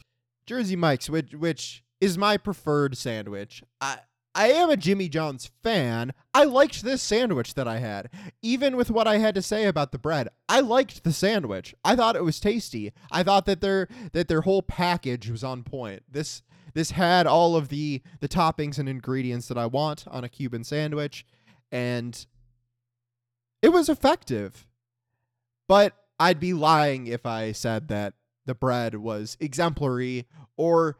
Jersey 0.45 0.75
Mike's, 0.75 1.09
which 1.09 1.33
which 1.33 1.83
is 1.99 2.17
my 2.17 2.37
preferred 2.37 2.95
sandwich. 2.95 3.63
I 3.81 3.99
I 4.39 4.51
am 4.53 4.69
a 4.69 4.77
Jimmy 4.77 5.09
John's 5.09 5.51
fan. 5.63 6.13
I 6.33 6.45
liked 6.45 6.81
this 6.81 7.01
sandwich 7.01 7.55
that 7.55 7.67
I 7.67 7.79
had, 7.79 8.09
even 8.41 8.77
with 8.77 8.89
what 8.89 9.05
I 9.05 9.17
had 9.17 9.35
to 9.35 9.41
say 9.41 9.65
about 9.65 9.91
the 9.91 9.97
bread. 9.97 10.29
I 10.47 10.61
liked 10.61 11.03
the 11.03 11.11
sandwich. 11.11 11.75
I 11.83 11.97
thought 11.97 12.15
it 12.15 12.23
was 12.23 12.39
tasty. 12.39 12.93
I 13.11 13.21
thought 13.21 13.45
that 13.47 13.59
their 13.59 13.89
that 14.13 14.29
their 14.29 14.39
whole 14.39 14.61
package 14.61 15.29
was 15.29 15.43
on 15.43 15.63
point. 15.63 16.03
This 16.09 16.41
this 16.73 16.91
had 16.91 17.27
all 17.27 17.57
of 17.57 17.67
the 17.67 18.01
the 18.21 18.29
toppings 18.29 18.79
and 18.79 18.87
ingredients 18.87 19.49
that 19.49 19.57
I 19.57 19.65
want 19.65 20.05
on 20.07 20.23
a 20.23 20.29
Cuban 20.29 20.63
sandwich, 20.63 21.25
and 21.69 22.25
it 23.61 23.73
was 23.73 23.89
effective. 23.89 24.65
But 25.67 25.97
I'd 26.17 26.39
be 26.39 26.53
lying 26.53 27.07
if 27.07 27.25
I 27.25 27.51
said 27.51 27.89
that 27.89 28.13
the 28.45 28.55
bread 28.55 28.95
was 28.95 29.35
exemplary 29.41 30.27
or 30.55 30.95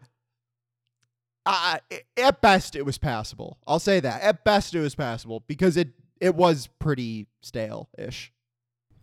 uh, 1.45 1.77
at 2.17 2.41
best 2.41 2.75
it 2.75 2.85
was 2.85 2.97
passable. 2.97 3.57
I'll 3.67 3.79
say 3.79 3.99
that. 3.99 4.21
At 4.21 4.43
best 4.43 4.75
it 4.75 4.81
was 4.81 4.95
passable 4.95 5.43
because 5.47 5.77
it 5.77 5.89
it 6.19 6.35
was 6.35 6.67
pretty 6.79 7.27
stale-ish. 7.41 8.33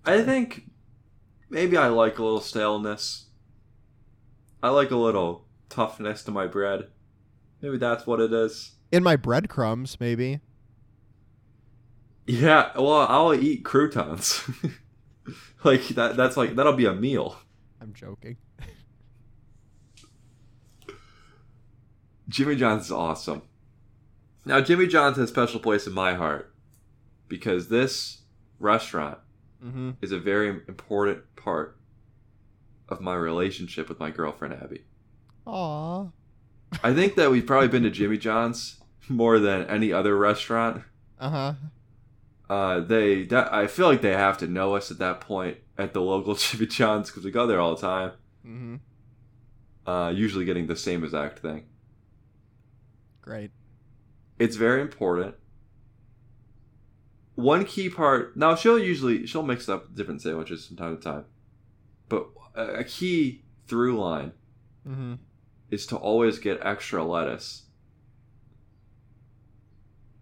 I 0.05 0.23
think 0.23 0.71
maybe 1.49 1.77
I 1.77 1.89
like 1.89 2.19
a 2.19 2.23
little 2.23 2.41
staleness. 2.41 3.27
I 4.63 4.69
like 4.69 4.91
a 4.91 4.97
little 4.97 5.47
toughness 5.69 6.23
to 6.25 6.31
my 6.31 6.47
bread. 6.47 6.89
Maybe 7.61 7.79
that's 7.79 8.07
what 8.07 8.21
it 8.21 8.33
is. 8.33 8.73
In 8.93 9.03
my 9.03 9.17
breadcrumbs, 9.17 9.99
maybe. 9.99 10.41
Yeah, 12.27 12.73
well, 12.77 13.07
I'll 13.09 13.35
eat 13.35 13.65
croutons. 13.65 14.43
like 15.65 15.89
that. 15.89 16.17
That's 16.17 16.37
like 16.37 16.57
that'll 16.57 16.73
be 16.73 16.87
a 16.87 16.95
meal. 16.95 17.39
I'm 17.81 17.93
joking. 17.93 18.37
Jimmy 22.29 22.57
John's 22.57 22.87
is 22.87 22.93
awesome. 22.93 23.43
Now, 24.45 24.61
Jimmy 24.61 24.87
John's 24.87 25.17
has 25.17 25.25
a 25.31 25.33
special 25.33 25.61
place 25.61 25.87
in 25.87 25.93
my 25.93 26.15
heart 26.15 26.53
because 27.29 27.69
this 27.69 28.23
restaurant 28.59 29.19
Mm-hmm. 29.65 29.93
is 30.03 30.13
a 30.13 30.19
very 30.19 30.49
important 30.69 31.23
part 31.35 31.79
of 32.91 33.01
my 33.01 33.15
relationship 33.15 33.89
with 33.89 33.99
my 33.99 34.11
girlfriend 34.11 34.53
Abby. 34.55 34.85
Aw. 35.47 36.07
I 36.85 36.93
think 36.93 37.15
that 37.15 37.31
we've 37.31 37.47
probably 37.47 37.69
been 37.69 37.83
to 37.85 37.91
Jimmy 37.91 38.19
John's 38.19 38.79
more 39.09 39.39
than 39.39 39.65
any 39.69 39.93
other 39.95 40.15
restaurant. 40.15 40.83
Uh 41.19 41.31
huh. 41.31 41.55
Uh, 42.51 42.81
they, 42.81 43.25
that, 43.25 43.53
I 43.53 43.67
feel 43.67 43.87
like 43.87 44.03
they 44.03 44.13
have 44.13 44.37
to 44.39 44.47
know 44.47 44.77
us 44.77 44.91
at 44.91 44.99
that 44.99 45.23
point 45.23 45.57
at 45.79 45.95
the 45.95 46.03
local 46.03 46.35
Jimmy 46.37 46.67
John's 46.67 47.09
because 47.11 47.25
we 47.25 47.31
go 47.31 47.47
there 47.47 47.59
all 47.59 47.75
the 47.75 47.81
time. 47.81 48.11
Mm-hmm. 48.47 49.91
Uh, 49.91 50.11
usually 50.11 50.45
getting 50.45 50.67
the 50.67 50.77
same 50.77 51.03
exact 51.03 51.39
thing. 51.39 51.65
Great. 53.27 53.51
It's 54.39 54.57
very 54.57 54.81
important. 54.81 55.35
One 57.35 57.65
key 57.67 57.91
part. 57.91 58.37
Now 58.37 58.55
she'll 58.55 58.79
usually 58.79 59.27
she'll 59.27 59.43
mix 59.43 59.69
up 59.69 59.95
different 59.95 60.23
sandwiches 60.23 60.67
from 60.67 60.77
time 60.77 60.97
to 60.97 61.03
time, 61.03 61.25
but 62.09 62.29
a 62.55 62.77
a 62.81 62.85
key 62.85 63.43
through 63.67 63.99
line 64.01 64.33
Mm-hmm. 64.89 65.15
is 65.73 65.85
to 65.89 65.97
always 65.97 66.39
get 66.39 66.61
extra 66.63 67.03
lettuce. 67.05 67.65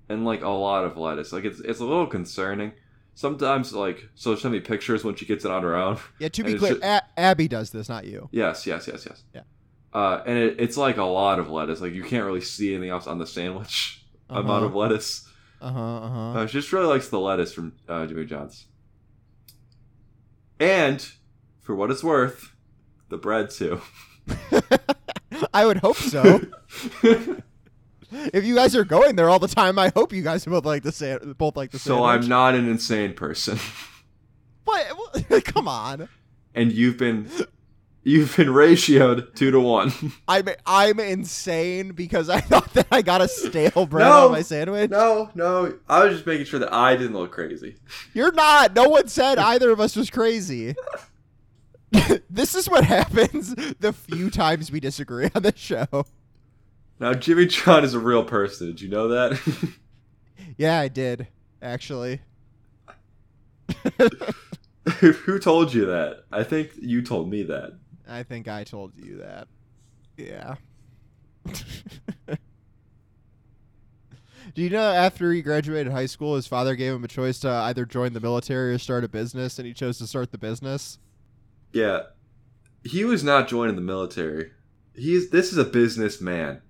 And 0.09 0.25
like 0.25 0.43
a 0.43 0.49
lot 0.49 0.85
of 0.85 0.97
lettuce. 0.97 1.33
Like 1.33 1.45
it's 1.45 1.61
it's 1.61 1.81
a 1.81 1.85
little 1.85 2.07
concerning. 2.07 2.73
Sometimes 3.15 3.73
like 3.75 4.09
so 4.15 4.33
she'll 4.35 4.41
send 4.41 4.53
me 4.55 4.61
pictures 4.61 5.05
when 5.05 5.15
she 5.15 5.27
gets 5.27 5.45
it 5.45 5.51
on 5.51 5.63
her 5.63 5.77
own. 5.77 5.99
Yeah. 6.19 6.29
To 6.31 6.43
be 6.45 6.55
clear, 6.55 6.75
ju- 6.75 6.81
A- 6.83 7.03
Abby 7.21 7.49
does 7.49 7.71
this, 7.71 7.89
not 7.89 8.07
you. 8.07 8.29
Yes, 8.33 8.67
yes, 8.67 8.89
yes, 8.89 9.07
yes. 9.09 9.23
Yeah. 9.35 9.43
Uh, 9.95 10.23
and 10.27 10.37
it, 10.37 10.57
it's 10.59 10.77
like 10.77 10.97
a 10.97 11.05
lot 11.05 11.39
of 11.39 11.51
lettuce. 11.51 11.81
Like 11.81 11.93
you 11.95 12.03
can't 12.03 12.25
really 12.25 12.41
see 12.41 12.73
anything 12.75 12.91
else 12.91 13.07
on 13.07 13.19
the 13.19 13.27
sandwich 13.27 14.05
amount 14.29 14.49
Uh-huh. 14.49 14.65
of 14.67 14.75
lettuce. 14.75 15.29
Uh 15.61 15.71
huh. 15.73 15.97
Uh 15.99 16.33
huh. 16.33 16.47
She 16.49 16.53
just 16.59 16.73
really 16.73 16.87
likes 16.87 17.09
the 17.09 17.21
lettuce 17.21 17.53
from 17.53 17.73
uh, 17.89 18.05
Jimmy 18.07 18.25
John's. 18.27 18.67
And 20.61 21.07
for 21.61 21.75
what 21.75 21.91
it's 21.91 22.03
worth, 22.05 22.53
the 23.09 23.17
bread 23.17 23.51
too. 23.51 23.81
I 25.55 25.67
would 25.67 25.79
hope 25.79 25.97
so. 25.97 26.41
if 28.13 28.45
you 28.45 28.55
guys 28.55 28.75
are 28.77 28.85
going 28.85 29.17
there 29.17 29.29
all 29.29 29.39
the 29.39 29.49
time, 29.49 29.79
I 29.79 29.91
hope 29.95 30.13
you 30.13 30.23
guys 30.23 30.45
both 30.45 30.65
like 30.65 30.83
the 30.83 30.93
sa- 30.93 31.19
both 31.19 31.57
like 31.57 31.71
the 31.71 31.79
so 31.79 32.05
I'm 32.05 32.27
not 32.29 32.55
an 32.55 32.69
insane 32.69 33.15
person. 33.15 33.59
What- 34.65 35.45
Come 35.45 35.69
on. 35.69 36.09
and 36.55 36.73
you've 36.73 36.97
been 36.97 37.29
you've 38.05 38.37
been 38.37 38.49
ratioed 38.49 39.35
two 39.35 39.51
to 39.51 39.59
one. 39.61 39.93
I'm 40.29 40.49
I'm 40.67 41.01
insane 41.01 41.93
because 41.93 42.29
I 42.29 42.41
thought 42.51 42.73
that 42.75 42.87
I 42.93 43.03
got 43.03 43.21
a 43.21 43.29
stale 43.29 43.87
bread 43.87 44.07
No. 44.07 44.27
on 44.27 44.33
my 44.33 44.43
sandwich. 44.43 44.91
no, 44.91 45.31
no. 45.35 45.77
I 45.89 46.05
was 46.05 46.15
just 46.15 46.27
making 46.27 46.47
sure 46.47 46.61
that 46.61 46.73
I 46.73 46.97
didn't 46.97 47.15
look 47.15 47.33
crazy. 47.33 47.77
You're 48.13 48.33
not. 48.33 48.75
No 48.75 48.89
one 48.89 49.09
said 49.09 49.39
either 49.39 49.71
of 49.71 49.81
us 49.81 49.97
was 49.97 50.11
crazy. 50.11 50.75
this 52.31 52.55
is 52.55 52.69
what 52.69 52.85
happens 52.85 53.55
the 53.81 53.93
few 53.93 54.31
times 54.31 54.71
we 54.71 54.81
disagree 54.81 55.31
on 55.35 55.43
this 55.43 55.57
show. 55.57 56.05
Now 57.01 57.13
Jimmy 57.15 57.47
John 57.47 57.85
is 57.85 57.95
a 57.95 57.99
real 57.99 58.25
person. 58.25 58.69
Did 58.69 58.81
you 58.81 58.89
know 58.89 59.09
that? 59.09 59.41
Yeah, 60.57 60.79
I 60.79 60.89
did 60.89 61.27
actually. 61.63 62.21
Who 65.01 65.39
told 65.39 65.73
you 65.73 65.87
that? 65.87 66.25
I 66.31 66.43
think 66.45 66.73
you 66.79 67.01
told 67.03 67.31
me 67.31 67.43
that. 67.45 67.79
I 68.09 68.23
think 68.23 68.49
I 68.49 68.65
told 68.65 68.93
you 68.97 69.19
that. 69.19 69.49
Yeah. 70.17 70.57
Do 74.55 74.63
you 74.63 74.71
know 74.71 74.93
after 74.93 75.33
he 75.33 75.41
graduated 75.43 75.93
high 75.93 76.07
school, 76.07 76.37
his 76.37 76.47
father 76.47 76.77
gave 76.77 76.93
him 76.93 77.05
a 77.05 77.09
choice 77.09 77.39
to 77.41 77.49
either 77.49 77.87
join 77.87 78.13
the 78.13 78.21
military 78.21 78.75
or 78.75 78.79
start 78.79 79.03
a 79.05 79.09
business, 79.09 79.59
and 79.59 79.67
he 79.67 79.73
chose 79.73 79.99
to 79.99 80.07
start 80.07 80.33
the 80.33 80.39
business? 80.39 80.99
Yeah. 81.73 82.03
He 82.85 83.05
was 83.05 83.25
not 83.25 83.49
joining 83.49 83.77
the 83.77 83.83
military. 83.83 84.53
He's 84.95 85.31
this 85.31 85.51
is 85.51 85.59
a 85.59 85.65
businessman. 85.65 86.61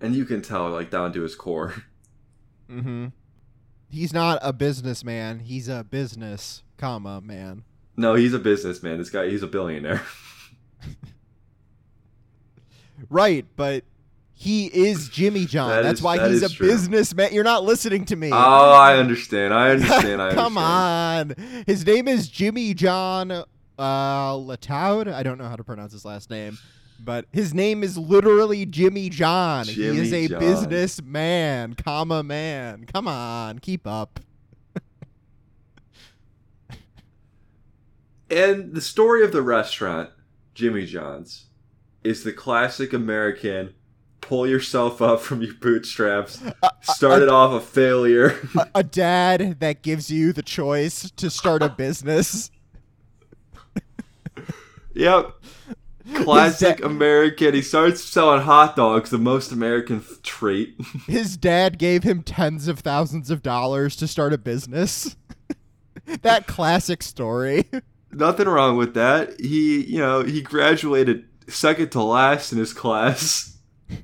And 0.00 0.14
you 0.14 0.24
can 0.24 0.42
tell 0.42 0.70
like 0.70 0.90
down 0.90 1.12
to 1.14 1.22
his 1.22 1.34
core. 1.34 1.82
Mm-hmm. 2.70 3.06
He's 3.88 4.12
not 4.12 4.38
a 4.42 4.52
businessman. 4.52 5.40
He's 5.40 5.68
a 5.68 5.82
business, 5.82 6.62
comma 6.76 7.20
man. 7.22 7.64
No, 7.96 8.14
he's 8.14 8.34
a 8.34 8.38
businessman. 8.38 8.98
This 8.98 9.10
guy 9.10 9.28
he's 9.28 9.42
a 9.42 9.48
billionaire. 9.48 10.02
Right, 13.10 13.46
but 13.56 13.84
he 14.34 14.66
is 14.66 15.08
Jimmy 15.08 15.46
John. 15.46 15.70
That 15.70 15.82
That's 15.82 16.00
is- 16.00 16.04
why 16.04 16.18
that 16.18 16.30
he's 16.30 16.42
a 16.42 16.48
true. 16.48 16.66
businessman. 16.68 17.32
You're 17.32 17.44
not 17.44 17.64
listening 17.64 18.04
to 18.06 18.16
me. 18.16 18.30
oh, 18.32 18.36
I 18.36 18.96
understand. 18.96 19.54
I 19.54 19.70
understand. 19.70 20.20
I 20.22 20.34
Come 20.34 20.58
understand. 20.58 21.56
on. 21.58 21.64
His 21.66 21.86
name 21.86 22.08
is 22.08 22.28
Jimmy 22.28 22.74
John 22.74 23.30
uh, 23.30 23.44
Liautaud. 23.78 25.12
I 25.12 25.22
don't 25.22 25.38
know 25.38 25.48
how 25.48 25.56
to 25.56 25.64
pronounce 25.64 25.92
his 25.92 26.04
last 26.04 26.28
name, 26.28 26.58
but 26.98 27.24
his 27.32 27.54
name 27.54 27.82
is 27.84 27.96
literally 27.96 28.66
Jimmy 28.66 29.08
John. 29.10 29.66
he 29.66 29.84
is 29.84 30.12
a 30.12 30.26
John. 30.28 30.40
businessman, 30.40 31.74
comma 31.74 32.22
man. 32.24 32.84
Come 32.92 33.06
on, 33.08 33.60
keep 33.60 33.86
up. 33.86 34.18
And 38.30 38.74
the 38.74 38.80
story 38.82 39.24
of 39.24 39.32
the 39.32 39.40
restaurant, 39.40 40.10
Jimmy 40.58 40.86
John's, 40.86 41.46
is 42.02 42.24
the 42.24 42.32
classic 42.32 42.92
American 42.92 43.74
pull 44.20 44.44
yourself 44.44 45.00
up 45.00 45.20
from 45.20 45.40
your 45.40 45.54
bootstraps. 45.54 46.42
Started 46.82 47.28
off 47.28 47.52
a 47.52 47.64
failure. 47.64 48.36
A, 48.58 48.66
a 48.74 48.82
dad 48.82 49.60
that 49.60 49.82
gives 49.82 50.10
you 50.10 50.32
the 50.32 50.42
choice 50.42 51.12
to 51.12 51.30
start 51.30 51.62
a 51.62 51.68
business. 51.68 52.50
yep. 54.94 55.32
Classic 56.12 56.78
dad- 56.78 56.84
American. 56.84 57.54
He 57.54 57.62
starts 57.62 58.02
selling 58.02 58.40
hot 58.40 58.74
dogs, 58.74 59.10
the 59.10 59.18
most 59.18 59.52
American 59.52 60.04
trait. 60.24 60.74
His 61.06 61.36
dad 61.36 61.78
gave 61.78 62.02
him 62.02 62.24
tens 62.24 62.66
of 62.66 62.80
thousands 62.80 63.30
of 63.30 63.44
dollars 63.44 63.94
to 63.94 64.08
start 64.08 64.32
a 64.32 64.38
business. 64.38 65.14
that 66.22 66.48
classic 66.48 67.04
story. 67.04 67.64
Nothing 68.10 68.48
wrong 68.48 68.76
with 68.76 68.94
that. 68.94 69.38
He, 69.40 69.84
you 69.84 69.98
know, 69.98 70.22
he 70.22 70.40
graduated 70.42 71.26
second 71.48 71.90
to 71.92 72.02
last 72.02 72.52
in 72.52 72.58
his 72.58 72.72
class. 72.72 73.56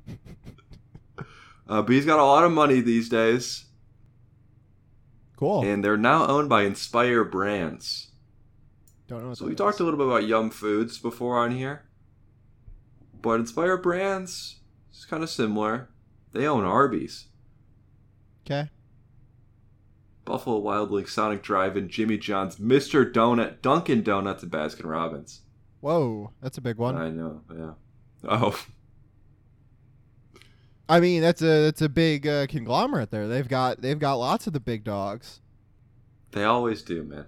Uh, 1.66 1.80
but 1.80 1.92
he's 1.92 2.04
got 2.04 2.18
a 2.18 2.23
lot 2.25 2.44
of 2.44 2.52
money 2.52 2.82
these 2.82 3.08
days, 3.08 3.64
Cool. 5.37 5.62
and 5.64 5.82
they're 5.82 5.96
now 5.96 6.26
owned 6.26 6.46
by 6.50 6.64
Inspire 6.64 7.25
Brands. 7.25 8.08
Don't 9.08 9.25
know 9.25 9.32
So 9.32 9.46
we 9.46 9.52
is. 9.52 9.56
talked 9.56 9.80
a 9.80 9.82
little 9.82 9.96
bit 9.99 10.06
about 10.06 10.26
Yum 10.28 10.50
Foods 10.50 10.99
before 10.99 11.38
on 11.38 11.52
here, 11.52 11.87
but 13.23 13.40
Inspire 13.40 13.78
Brands 13.78 14.56
is 14.92 15.06
kind 15.06 15.23
of 15.23 15.30
similar. 15.30 15.88
They 16.32 16.46
own 16.46 16.64
Arby's, 16.66 17.28
Okay. 18.44 18.68
Buffalo 20.25 20.59
Wild 20.59 20.90
Wings, 20.90 21.12
Sonic 21.12 21.43
Drive-In, 21.43 21.88
Jimmy 21.88 22.19
John's, 22.19 22.57
Mr. 22.57 23.11
Donut, 23.11 23.61
Dunkin' 23.62 24.02
Donuts, 24.02 24.43
and 24.43 24.50
Baskin 24.52 24.88
Robbins. 24.88 25.43
Whoa, 25.81 26.31
that's 26.40 26.57
a 26.59 26.62
big 26.62 26.76
one. 26.78 26.97
I 26.97 27.11
know, 27.11 27.43
yeah. 27.54 27.73
Oh, 28.26 28.59
I 30.88 31.00
mean, 31.00 31.23
that's 31.23 31.43
a 31.43 31.62
that's 31.64 31.83
a 31.83 31.88
big 31.88 32.26
uh, 32.26 32.47
conglomerate 32.47 33.11
there. 33.11 33.26
They've 33.28 33.49
got 33.49 33.81
they've 33.81 33.99
got 33.99 34.14
lots 34.14 34.47
of 34.47 34.52
the 34.52 34.61
big 34.61 34.85
dogs. 34.85 35.40
they 36.33 36.45
always 36.45 36.83
do, 36.83 37.02
man. 37.02 37.26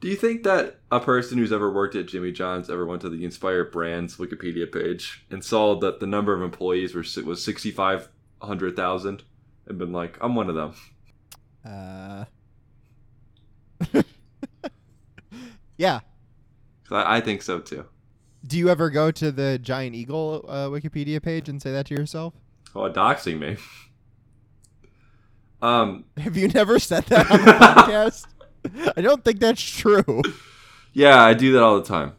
Do 0.00 0.08
you 0.08 0.16
think 0.16 0.44
that 0.44 0.80
a 0.90 0.98
person 0.98 1.36
who's 1.36 1.52
ever 1.52 1.70
worked 1.70 1.94
at 1.94 2.08
Jimmy 2.08 2.32
John's 2.32 2.70
ever 2.70 2.86
went 2.86 3.02
to 3.02 3.10
the 3.10 3.22
Inspire 3.22 3.64
Brands 3.64 4.16
Wikipedia 4.16 4.70
page 4.70 5.26
and 5.30 5.44
saw 5.44 5.78
that 5.80 6.00
the 6.00 6.06
number 6.06 6.34
of 6.34 6.42
employees 6.42 6.94
were 6.94 7.04
was 7.24 7.44
sixty 7.44 7.70
five 7.70 8.08
hundred 8.40 8.76
thousand 8.76 9.24
and 9.66 9.78
been 9.78 9.92
like, 9.92 10.16
I'm 10.20 10.34
one 10.34 10.48
of 10.48 10.54
them? 10.54 10.74
Uh. 11.64 12.24
yeah. 15.78 16.00
I, 16.90 17.16
I 17.16 17.20
think 17.20 17.42
so 17.42 17.60
too. 17.60 17.84
Do 18.46 18.56
you 18.58 18.68
ever 18.68 18.90
go 18.90 19.10
to 19.10 19.30
the 19.30 19.58
Giant 19.58 19.94
Eagle 19.94 20.44
uh, 20.48 20.66
Wikipedia 20.68 21.22
page 21.22 21.48
and 21.48 21.60
say 21.60 21.72
that 21.72 21.86
to 21.86 21.94
yourself? 21.94 22.34
Oh, 22.74 22.90
doxing 22.90 23.38
me. 23.38 23.56
Um, 25.62 26.06
Have 26.16 26.38
you 26.38 26.48
never 26.48 26.78
said 26.78 27.04
that 27.08 27.30
on 27.30 27.44
the 27.44 27.52
podcast? 27.52 28.92
I 28.96 29.02
don't 29.02 29.22
think 29.22 29.40
that's 29.40 29.60
true. 29.60 30.22
yeah, 30.94 31.22
I 31.22 31.34
do 31.34 31.52
that 31.52 31.62
all 31.62 31.78
the 31.78 31.86
time. 31.86 32.12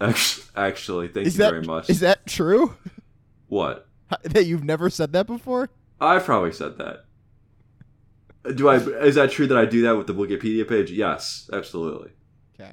Actually, 0.00 0.44
actually 0.56 1.06
thank 1.06 1.28
Is 1.28 1.34
you 1.36 1.44
that 1.44 1.50
very 1.50 1.62
much. 1.64 1.88
is 1.88 2.00
that 2.00 2.26
true? 2.26 2.74
what? 3.46 3.86
That 4.24 4.46
you've 4.46 4.64
never 4.64 4.90
said 4.90 5.12
that 5.12 5.28
before? 5.28 5.70
I've 6.00 6.24
probably 6.24 6.50
said 6.50 6.78
that. 6.78 7.04
Do 8.54 8.68
I? 8.68 8.76
Is 8.76 9.14
that 9.16 9.30
true 9.30 9.46
that 9.48 9.58
I 9.58 9.64
do 9.66 9.82
that 9.82 9.96
with 9.96 10.06
the 10.06 10.14
Wikipedia 10.14 10.66
page? 10.68 10.90
Yes, 10.90 11.48
absolutely. 11.52 12.10
Okay. 12.58 12.72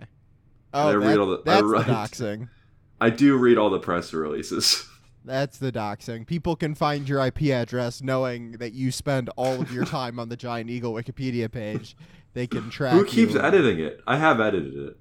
Oh, 0.73 0.89
I 0.89 0.93
Oh, 0.93 0.95
read 0.97 1.17
all 1.17 1.27
the- 1.27 1.37
I 1.39 1.41
that's 1.43 1.63
write- 1.63 1.85
the 1.87 1.91
doxing. 1.93 2.49
I 3.01 3.09
do 3.09 3.37
read 3.37 3.57
all 3.57 3.69
the 3.69 3.79
press 3.79 4.13
releases. 4.13 4.87
That's 5.25 5.57
the 5.57 5.73
doxing. 5.73 6.25
People 6.25 6.55
can 6.55 6.73
find 6.73 7.07
your 7.07 7.19
IP 7.25 7.43
address 7.51 8.01
knowing 8.01 8.53
that 8.53 8.71
you 8.71 8.91
spend 8.93 9.29
all 9.35 9.61
of 9.61 9.73
your 9.73 9.83
time 9.97 10.19
on 10.19 10.29
the 10.29 10.37
Giant 10.37 10.69
Eagle 10.69 10.93
Wikipedia 10.93 11.51
page. 11.51 11.97
They 12.33 12.47
can 12.47 12.69
track. 12.69 12.93
Who 12.93 13.03
keeps 13.03 13.33
you. 13.33 13.41
editing 13.41 13.77
it? 13.79 13.99
I 14.07 14.15
have 14.17 14.39
edited 14.39 14.73
it, 14.73 14.97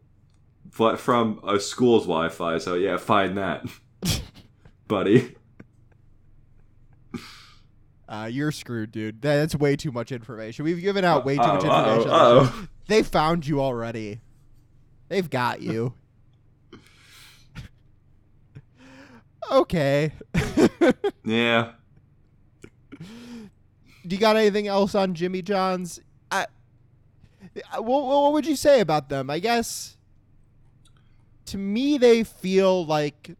but 0.77 0.99
from 0.99 1.41
a 1.47 1.61
school's 1.61 2.03
Wi-Fi. 2.07 2.59
So 2.59 2.75
yeah, 2.75 2.97
find 2.97 3.39
that, 3.39 3.67
buddy. 4.89 5.37
Uh, 8.09 8.29
you're 8.31 8.53
screwed, 8.53 8.93
dude. 8.93 9.21
That's 9.21 9.55
way 9.57 9.75
too 9.77 9.91
much 9.91 10.13
information. 10.13 10.65
We've 10.65 10.81
given 10.81 11.05
out 11.05 11.25
way 11.25 11.37
too 11.37 11.43
much 11.43 11.65
Uh-oh, 11.65 11.71
uh-oh, 11.71 11.91
information. 11.97 12.11
on 12.11 12.45
this 12.45 12.49
uh-oh. 12.53 12.69
They 12.89 13.03
found 13.03 13.47
you 13.47 13.61
already. 13.61 14.21
They've 15.09 15.29
got 15.29 15.61
you. 15.61 15.95
okay. 19.51 20.13
Yeah. 21.25 21.73
Do 23.01 24.15
you 24.15 24.19
got 24.19 24.37
anything 24.37 24.69
else 24.69 24.95
on 24.95 25.15
Jimmy 25.15 25.43
John's? 25.43 25.99
I, 26.31 26.47
I- 27.73 27.81
what, 27.81 28.05
what 28.07 28.33
would 28.33 28.47
you 28.47 28.55
say 28.55 28.79
about 28.81 29.09
them? 29.09 29.29
I 29.29 29.41
guess 29.41 29.97
to 31.47 31.59
me 31.59 31.99
they 31.99 32.23
feel 32.23 32.87
like 32.87 33.35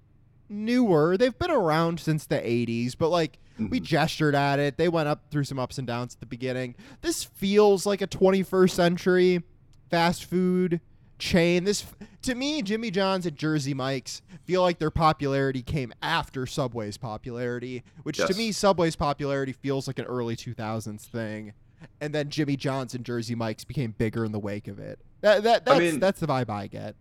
newer. 0.49 1.17
They've 1.17 1.39
been 1.39 1.53
around 1.53 2.01
since 2.01 2.27
the 2.27 2.39
80s, 2.39 2.97
but 2.99 3.11
like 3.11 3.39
we 3.59 3.81
Mhm. 3.81 3.83
gestured 3.83 4.35
at 4.35 4.59
it. 4.59 4.77
They 4.77 4.89
went 4.89 5.09
up 5.09 5.31
through 5.31 5.45
some 5.45 5.59
ups 5.59 5.79
and 5.79 5.87
downs 5.87 6.15
at 6.15 6.21
the 6.21 6.27
beginning. 6.27 6.75
This 7.03 7.25
feels 7.25 7.87
like 7.87 8.01
a 8.03 8.07
21st 8.07 8.75
century 8.75 9.43
fast 9.91 10.25
food 10.25 10.81
chain. 11.19 11.65
This 11.65 11.85
to 12.23 12.35
me, 12.35 12.61
Jimmy 12.63 12.91
John's 12.91 13.25
and 13.27 13.37
Jersey 13.37 13.73
Mike's 13.73 14.21
feel 14.45 14.61
like 14.63 14.79
their 14.79 14.91
popularity 14.91 15.63
came 15.63 15.93
after 16.03 16.45
Subway's 16.47 16.99
popularity, 16.99 17.83
which 18.03 18.19
to 18.19 18.35
me 18.35 18.53
Subway's 18.53 18.97
popularity 18.97 19.53
feels 19.53 19.87
like 19.87 19.99
an 19.99 20.05
early 20.07 20.37
2000s 20.37 21.05
thing. 21.05 21.53
And 22.01 22.15
then 22.15 22.31
Jimmy 22.31 22.57
John's 22.57 22.95
and 22.95 23.05
Jersey 23.05 23.35
Mike's 23.35 23.65
became 23.65 23.95
bigger 23.97 24.25
in 24.25 24.33
the 24.33 24.39
wake 24.39 24.67
of 24.69 24.79
it. 24.79 24.99
That, 25.21 25.43
that 25.45 25.65
that's 25.65 25.77
I 25.77 25.81
mean- 25.81 26.01
that's 26.01 26.21
the 26.21 26.27
vibe 26.27 26.51
I 26.51 26.67
get. 26.67 26.97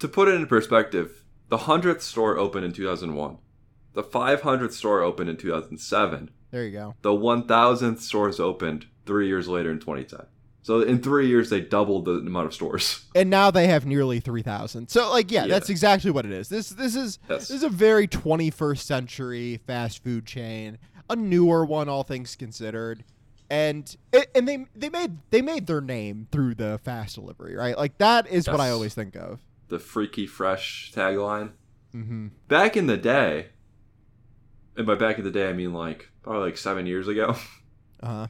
To 0.00 0.08
put 0.08 0.26
it 0.28 0.34
in 0.34 0.46
perspective, 0.46 1.24
the 1.48 1.58
hundredth 1.58 2.02
store 2.02 2.36
opened 2.38 2.64
in 2.64 2.72
2001. 2.72 3.38
The 3.94 4.02
500th 4.02 4.72
store 4.72 5.02
opened 5.02 5.28
in 5.30 5.36
2007. 5.36 6.30
There 6.50 6.64
you 6.64 6.72
go. 6.72 6.94
The 7.02 7.10
1000th 7.10 8.00
stores 8.00 8.40
opened 8.40 8.86
three 9.06 9.26
years 9.26 9.48
later 9.48 9.70
in 9.70 9.78
2010. 9.80 10.26
So 10.64 10.80
in 10.80 11.02
three 11.02 11.26
years, 11.26 11.50
they 11.50 11.60
doubled 11.60 12.04
the 12.04 12.12
amount 12.12 12.46
of 12.46 12.54
stores. 12.54 13.04
and 13.16 13.28
now 13.28 13.50
they 13.50 13.66
have 13.66 13.84
nearly 13.84 14.20
3000 14.20 14.88
so 14.88 15.10
like 15.10 15.30
yeah, 15.30 15.42
Yeah. 15.42 15.48
that's 15.48 15.68
exactly 15.70 16.10
what 16.10 16.24
it 16.24 16.30
is 16.32 16.48
this 16.48 16.68
this 16.70 16.94
is 16.94 17.18
Yes. 17.28 17.48
this 17.48 17.50
is 17.50 17.62
a 17.64 17.68
very 17.68 18.06
21st 18.06 18.78
century 18.78 19.60
fast 19.66 20.02
food 20.04 20.24
chain 20.24 20.78
a 21.10 21.16
newer 21.16 21.64
one 21.64 21.88
all 21.88 22.04
things 22.04 22.36
considered 22.36 23.02
and 23.50 23.96
it, 24.12 24.30
and 24.36 24.46
they 24.48 24.64
they 24.76 24.88
made 24.88 25.18
they 25.30 25.42
made 25.42 25.66
their 25.66 25.80
name 25.80 26.28
through 26.30 26.54
the 26.54 26.78
fast 26.84 27.16
delivery 27.16 27.56
right 27.56 27.76
like 27.76 27.98
that 27.98 28.26
is 28.28 28.46
what 28.48 28.60
i 28.60 28.70
always 28.70 28.94
think 28.94 29.16
of 29.16 29.40
The 29.68 29.78
freaky 29.80 30.26
fresh 30.28 30.92
tagline. 30.94 31.50
mm-hmm. 31.94 32.28
Back 32.48 32.76
in 32.76 32.86
the 32.86 32.96
day, 32.96 33.48
and 34.76 34.86
by 34.86 34.94
back 34.94 35.18
in 35.18 35.24
the 35.24 35.30
day, 35.30 35.48
I 35.48 35.52
mean 35.52 35.72
like 35.72 36.08
probably 36.22 36.42
like 36.42 36.56
seven 36.56 36.86
years 36.86 37.08
ago, 37.08 37.36
uh-huh 38.02 38.26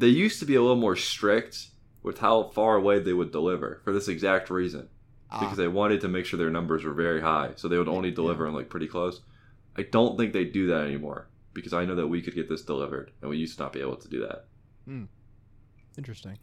they 0.00 0.08
used 0.08 0.40
to 0.40 0.46
be 0.46 0.54
a 0.54 0.60
little 0.62 0.76
more 0.76 0.96
strict 0.96 1.68
with 2.02 2.18
how 2.18 2.44
far 2.44 2.76
away 2.76 2.98
they 2.98 3.12
would 3.12 3.30
deliver 3.30 3.80
for 3.84 3.92
this 3.92 4.08
exact 4.08 4.48
reason. 4.48 4.88
Ah, 5.30 5.40
because 5.40 5.58
they 5.58 5.68
wanted 5.68 6.00
to 6.00 6.08
make 6.08 6.24
sure 6.24 6.38
their 6.38 6.50
numbers 6.50 6.82
were 6.82 6.94
very 6.94 7.20
high, 7.20 7.50
so 7.54 7.68
they 7.68 7.78
would 7.78 7.86
only 7.86 8.10
deliver 8.10 8.46
them 8.46 8.54
like 8.54 8.70
pretty 8.70 8.88
close. 8.88 9.20
I 9.76 9.82
don't 9.82 10.16
think 10.16 10.32
they 10.32 10.44
do 10.44 10.66
that 10.68 10.86
anymore 10.86 11.28
because 11.52 11.72
I 11.72 11.84
know 11.84 11.94
that 11.94 12.08
we 12.08 12.22
could 12.22 12.34
get 12.34 12.48
this 12.48 12.62
delivered, 12.62 13.12
and 13.20 13.30
we 13.30 13.36
used 13.36 13.58
to 13.58 13.62
not 13.62 13.72
be 13.72 13.80
able 13.80 13.96
to 13.96 14.08
do 14.08 14.20
that. 14.20 14.46
Hmm. 14.86 15.04
interesting 15.98 16.38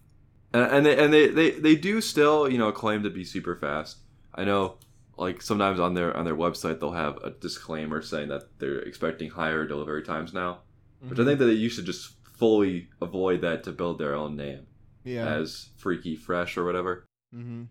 And, 0.54 0.71
and 0.71 0.86
they 0.86 1.04
and 1.04 1.13
they, 1.13 1.28
they 1.28 1.52
they 1.52 1.76
do 1.76 2.00
still 2.00 2.47
you 2.50 2.58
know 2.58 2.71
claim 2.71 3.04
to 3.04 3.10
be 3.10 3.26
super 3.26 3.56
fast. 3.56 3.97
I 4.36 4.45
know 4.45 4.78
like 5.17 5.41
sometimes 5.41 5.80
on 5.80 5.93
their 5.93 6.15
on 6.15 6.25
their 6.25 6.36
website 6.36 6.80
they'll 6.80 6.91
have 6.91 7.17
a 7.23 7.32
disclaimer 7.32 8.01
saying 8.01 8.30
that 8.30 8.43
they're 8.60 8.80
expecting 8.80 9.30
higher 9.32 9.65
delivery 9.65 10.03
times 10.03 10.34
now, 10.34 10.60
which 11.01 11.17
I 11.19 11.23
Mhm. 11.23 11.25
think 11.25 11.39
that 11.39 11.45
they 11.45 11.53
used 11.53 11.77
to 11.80 11.84
just 11.84 12.13
fully 12.38 12.89
avoid 13.01 13.41
that 13.41 13.63
to 13.63 13.71
build 13.71 13.97
their 13.99 14.13
own 14.13 14.36
name 14.36 14.67
yeah 15.03 15.25
as 15.36 15.69
freaky 15.77 16.15
fresh 16.15 16.56
or 16.58 16.63
whatever. 16.65 17.06
mm-hmm. 17.34 17.63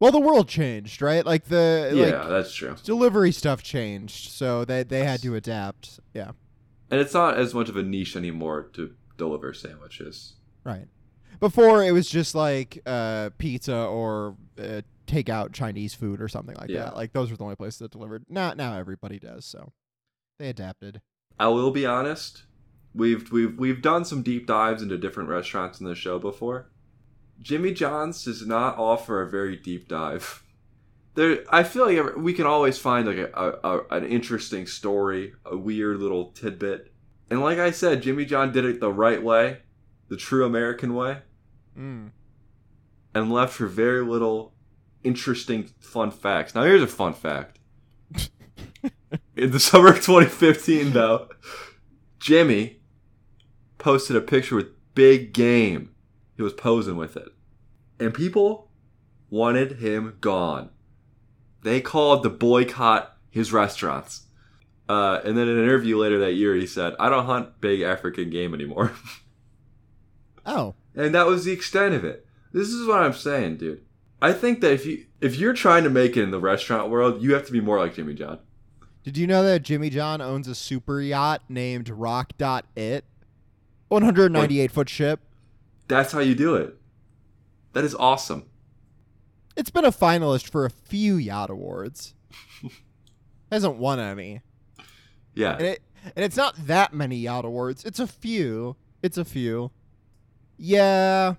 well 0.00 0.12
the 0.12 0.20
world 0.20 0.46
changed 0.48 1.00
right 1.00 1.24
like 1.24 1.44
the 1.46 1.90
yeah, 1.94 2.20
like 2.20 2.28
that's 2.28 2.52
true. 2.54 2.76
delivery 2.84 3.32
stuff 3.32 3.62
changed 3.62 4.30
so 4.30 4.64
they 4.64 4.82
they 4.82 5.04
had 5.04 5.22
to 5.22 5.34
adapt 5.34 6.00
yeah 6.14 6.32
And 6.90 7.00
it's 7.00 7.14
not 7.14 7.38
as 7.38 7.54
much 7.54 7.68
of 7.70 7.76
a 7.78 7.82
niche 7.82 8.14
anymore 8.16 8.64
to 8.74 8.94
deliver 9.16 9.54
sandwiches. 9.54 10.34
Right. 10.64 10.88
Before 11.40 11.82
it 11.82 11.92
was 11.92 12.06
just 12.10 12.34
like 12.34 12.82
uh, 12.84 13.30
pizza 13.38 13.74
or 13.86 14.36
uh, 14.58 14.82
takeout 15.06 15.52
Chinese 15.52 15.94
food 15.94 16.20
or 16.20 16.28
something 16.28 16.56
like 16.56 16.70
Yeah. 16.70 16.84
that. 16.84 16.96
Like 16.96 17.12
those 17.12 17.30
were 17.30 17.36
the 17.36 17.44
only 17.44 17.56
places 17.56 17.78
that 17.80 17.90
delivered. 17.92 18.24
Now, 18.28 18.52
now 18.54 18.76
everybody 18.76 19.18
does. 19.18 19.44
So 19.44 19.72
they 20.38 20.48
adapted. 20.48 21.00
I 21.38 21.48
will 21.48 21.70
be 21.70 21.86
honest. 21.86 22.44
We've 22.94 23.30
we've 23.32 23.58
we've 23.58 23.80
done 23.82 24.04
some 24.04 24.22
deep 24.22 24.46
dives 24.46 24.82
into 24.82 24.98
different 24.98 25.28
restaurants 25.30 25.80
in 25.80 25.86
the 25.86 25.94
show 25.94 26.18
before. 26.18 26.70
Jimmy 27.40 27.72
John's 27.72 28.24
does 28.24 28.46
not 28.46 28.78
offer 28.78 29.22
a 29.22 29.28
very 29.28 29.56
deep 29.56 29.88
dive. 29.88 30.42
There, 31.14 31.44
I 31.50 31.62
feel 31.62 31.84
like 31.92 32.16
we 32.16 32.32
can 32.32 32.46
always 32.46 32.78
find 32.78 33.06
like 33.06 33.18
a, 33.18 33.30
a, 33.34 33.68
a 33.68 33.86
an 33.98 34.06
interesting 34.06 34.66
story, 34.66 35.34
a 35.44 35.54
weird 35.54 35.98
little 36.00 36.30
tidbit, 36.32 36.90
and 37.28 37.42
like 37.42 37.58
I 37.58 37.70
said, 37.70 38.00
Jimmy 38.02 38.24
John 38.24 38.50
did 38.50 38.64
it 38.64 38.80
the 38.80 38.90
right 38.90 39.22
way, 39.22 39.58
the 40.08 40.16
true 40.16 40.46
American 40.46 40.94
way, 40.94 41.18
Mm. 41.78 42.12
and 43.14 43.30
left 43.30 43.52
for 43.52 43.66
very 43.66 44.02
little 44.02 44.51
interesting 45.04 45.70
fun 45.80 46.10
facts. 46.10 46.54
Now 46.54 46.62
here's 46.62 46.82
a 46.82 46.86
fun 46.86 47.12
fact. 47.12 47.58
In 49.36 49.50
the 49.50 49.60
summer 49.60 49.88
of 49.88 49.96
2015, 49.96 50.92
though, 50.92 51.28
Jimmy 52.18 52.80
posted 53.78 54.16
a 54.16 54.20
picture 54.20 54.56
with 54.56 54.94
big 54.94 55.32
game. 55.32 55.90
He 56.36 56.42
was 56.42 56.52
posing 56.52 56.96
with 56.96 57.16
it. 57.16 57.28
And 57.98 58.14
people 58.14 58.70
wanted 59.30 59.80
him 59.80 60.16
gone. 60.20 60.70
They 61.62 61.80
called 61.80 62.22
to 62.22 62.30
boycott 62.30 63.16
his 63.30 63.52
restaurants. 63.52 64.26
Uh, 64.88 65.20
and 65.24 65.36
then 65.38 65.48
in 65.48 65.56
an 65.56 65.64
interview 65.64 65.96
later 65.96 66.18
that 66.18 66.34
year, 66.34 66.54
he 66.54 66.66
said, 66.66 66.94
I 66.98 67.08
don't 67.08 67.26
hunt 67.26 67.60
big 67.60 67.80
African 67.80 68.30
game 68.30 68.54
anymore. 68.54 68.92
Oh, 70.44 70.74
and 70.96 71.14
that 71.14 71.28
was 71.28 71.44
the 71.44 71.52
extent 71.52 71.94
of 71.94 72.04
it. 72.04 72.26
This 72.52 72.70
is 72.70 72.84
what 72.84 73.00
I'm 73.00 73.12
saying, 73.12 73.58
dude. 73.58 73.82
I 74.22 74.32
think 74.32 74.60
that 74.60 74.72
if 74.72 74.86
you 74.86 75.04
if 75.20 75.36
you're 75.36 75.52
trying 75.52 75.82
to 75.82 75.90
make 75.90 76.16
it 76.16 76.22
in 76.22 76.30
the 76.30 76.38
restaurant 76.38 76.88
world, 76.88 77.20
you 77.20 77.34
have 77.34 77.44
to 77.46 77.52
be 77.52 77.60
more 77.60 77.78
like 77.78 77.94
Jimmy 77.94 78.14
John. 78.14 78.38
did 79.02 79.16
you 79.18 79.26
know 79.26 79.42
that 79.42 79.62
Jimmy 79.62 79.90
John 79.90 80.20
owns 80.20 80.46
a 80.46 80.54
super 80.54 81.00
yacht 81.00 81.42
named 81.48 81.88
Rock 81.88 82.32
Dot 82.38 82.64
It? 82.76 83.04
198 83.88 84.70
foot 84.70 84.88
ship. 84.88 85.20
That's 85.88 86.12
how 86.12 86.20
you 86.20 86.34
do 86.36 86.54
it. 86.54 86.78
That 87.72 87.84
is 87.84 87.94
awesome. 87.96 88.44
It's 89.56 89.70
been 89.70 89.84
a 89.84 89.92
finalist 89.92 90.48
for 90.48 90.64
a 90.64 90.70
few 90.70 91.16
yacht 91.16 91.50
awards. 91.50 92.14
Hasn't 93.50 93.76
won 93.76 93.98
any. 93.98 94.40
Yeah. 95.34 95.56
And 95.56 95.66
it 95.66 95.82
and 96.16 96.24
it's 96.24 96.36
not 96.36 96.54
that 96.66 96.94
many 96.94 97.16
yacht 97.16 97.44
awards. 97.44 97.84
It's 97.84 97.98
a 97.98 98.06
few. 98.06 98.76
It's 99.02 99.18
a 99.18 99.24
few. 99.24 99.72
Yeah. 100.56 101.34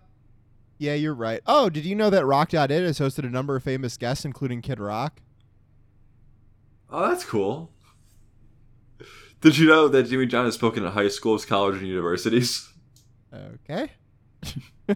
Yeah, 0.78 0.96
you're 0.96 1.14
right. 1.14 1.42
Oh, 1.46 1.70
did 1.70 1.86
you 1.86 1.96
know 1.96 2.10
that 2.10 2.26
Rock.it 2.26 2.70
has 2.70 3.00
hosted 3.00 3.26
a 3.26 3.30
number 3.30 3.56
of 3.56 3.64
famous 3.64 3.96
guests, 3.98 4.26
including 4.26 4.62
Kid 4.62 4.80
Rock? 4.80 5.22
Oh, 6.90 7.08
that's 7.10 7.26
cool. 7.26 7.72
Did 9.42 9.58
you 9.58 9.68
know 9.68 9.88
that 9.88 10.04
Jimmy 10.04 10.26
John 10.26 10.46
has 10.46 10.54
spoken 10.56 10.86
at 10.86 10.94
high 10.94 11.10
schools, 11.10 11.46
colleges, 11.46 11.82
and 11.82 11.90
universities? 11.90 12.72
Okay. 13.34 13.92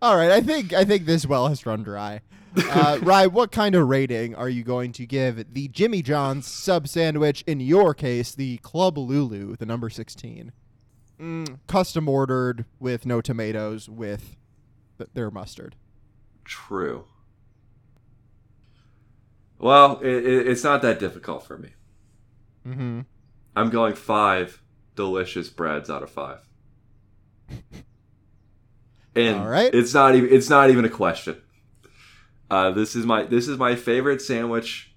All 0.00 0.16
right, 0.16 0.30
I 0.30 0.40
think 0.40 0.72
I 0.72 0.84
think 0.84 1.06
this 1.06 1.26
well 1.26 1.48
has 1.48 1.66
run 1.66 1.82
dry. 1.82 2.20
Uh, 2.56 2.98
Rye, 3.02 3.26
what 3.26 3.50
kind 3.50 3.74
of 3.74 3.88
rating 3.88 4.34
are 4.34 4.48
you 4.48 4.62
going 4.62 4.92
to 4.92 5.04
give 5.06 5.52
the 5.52 5.68
Jimmy 5.68 6.02
John's 6.02 6.46
sub 6.46 6.88
sandwich? 6.88 7.42
In 7.46 7.60
your 7.60 7.92
case, 7.92 8.34
the 8.34 8.58
Club 8.58 8.96
Lulu, 8.96 9.56
the 9.56 9.66
number 9.66 9.90
sixteen, 9.90 10.52
mm, 11.20 11.58
custom 11.66 12.08
ordered 12.08 12.64
with 12.78 13.06
no 13.06 13.20
tomatoes, 13.20 13.88
with 13.88 14.36
th- 14.98 15.10
their 15.14 15.30
mustard. 15.30 15.76
True. 16.44 17.04
Well, 19.58 20.00
it, 20.00 20.26
it, 20.26 20.48
it's 20.48 20.62
not 20.64 20.82
that 20.82 20.98
difficult 20.98 21.44
for 21.46 21.56
me. 21.58 21.70
Mm-hmm. 22.66 23.00
I'm 23.54 23.70
going 23.70 23.94
five 23.94 24.62
delicious 24.94 25.48
breads 25.48 25.88
out 25.90 26.02
of 26.02 26.10
five. 26.10 26.40
And 29.14 29.38
All 29.40 29.46
right. 29.48 29.72
it's 29.72 29.94
not 29.94 30.14
even 30.14 30.30
it's 30.30 30.50
not 30.50 30.68
even 30.68 30.84
a 30.84 30.90
question. 30.90 31.40
Uh, 32.50 32.70
this 32.72 32.94
is 32.94 33.06
my 33.06 33.22
this 33.22 33.48
is 33.48 33.56
my 33.56 33.74
favorite 33.74 34.20
sandwich 34.20 34.94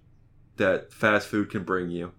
that 0.58 0.92
fast 0.92 1.30
food 1.30 1.50
can 1.50 1.64
bring 1.64 1.90
you. 1.90 2.12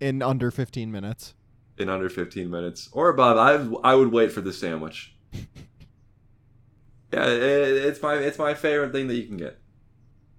in 0.00 0.20
under 0.22 0.50
15 0.50 0.90
minutes. 0.90 1.34
In 1.78 1.88
under 1.88 2.08
15 2.08 2.50
minutes 2.50 2.88
or 2.92 3.08
above. 3.08 3.36
I 3.38 3.90
I 3.90 3.94
would 3.94 4.12
wait 4.12 4.32
for 4.32 4.40
the 4.40 4.52
sandwich. 4.52 5.14
yeah, 5.32 7.26
it, 7.26 7.76
it's 7.86 8.02
my 8.02 8.14
it's 8.14 8.38
my 8.38 8.54
favorite 8.54 8.92
thing 8.92 9.08
that 9.08 9.14
you 9.14 9.26
can 9.26 9.36
get. 9.36 9.58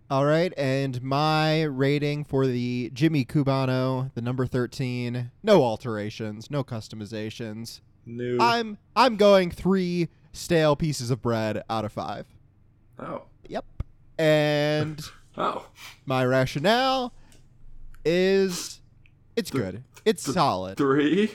All 0.09 0.25
right, 0.25 0.53
and 0.57 1.01
my 1.01 1.63
rating 1.63 2.23
for 2.23 2.45
the 2.45 2.91
Jimmy 2.93 3.25
Cubano, 3.25 4.13
the 4.13 4.21
number 4.21 4.45
13, 4.45 5.31
no 5.41 5.63
alterations, 5.63 6.51
no 6.51 6.63
customizations. 6.63 7.81
New. 8.05 8.37
I'm 8.39 8.77
I'm 8.95 9.15
going 9.15 9.49
3 9.49 10.09
stale 10.33 10.75
pieces 10.75 11.09
of 11.09 11.21
bread 11.21 11.63
out 11.69 11.85
of 11.85 11.93
5. 11.93 12.27
oh 12.99 13.23
Yep. 13.47 13.65
And 14.19 15.01
oh 15.37 15.65
my 16.05 16.25
rationale 16.25 17.13
is 18.05 18.81
it's 19.35 19.49
Th- 19.49 19.63
good. 19.63 19.83
It's 20.05 20.23
th- 20.23 20.33
solid. 20.33 20.77
three. 20.77 21.31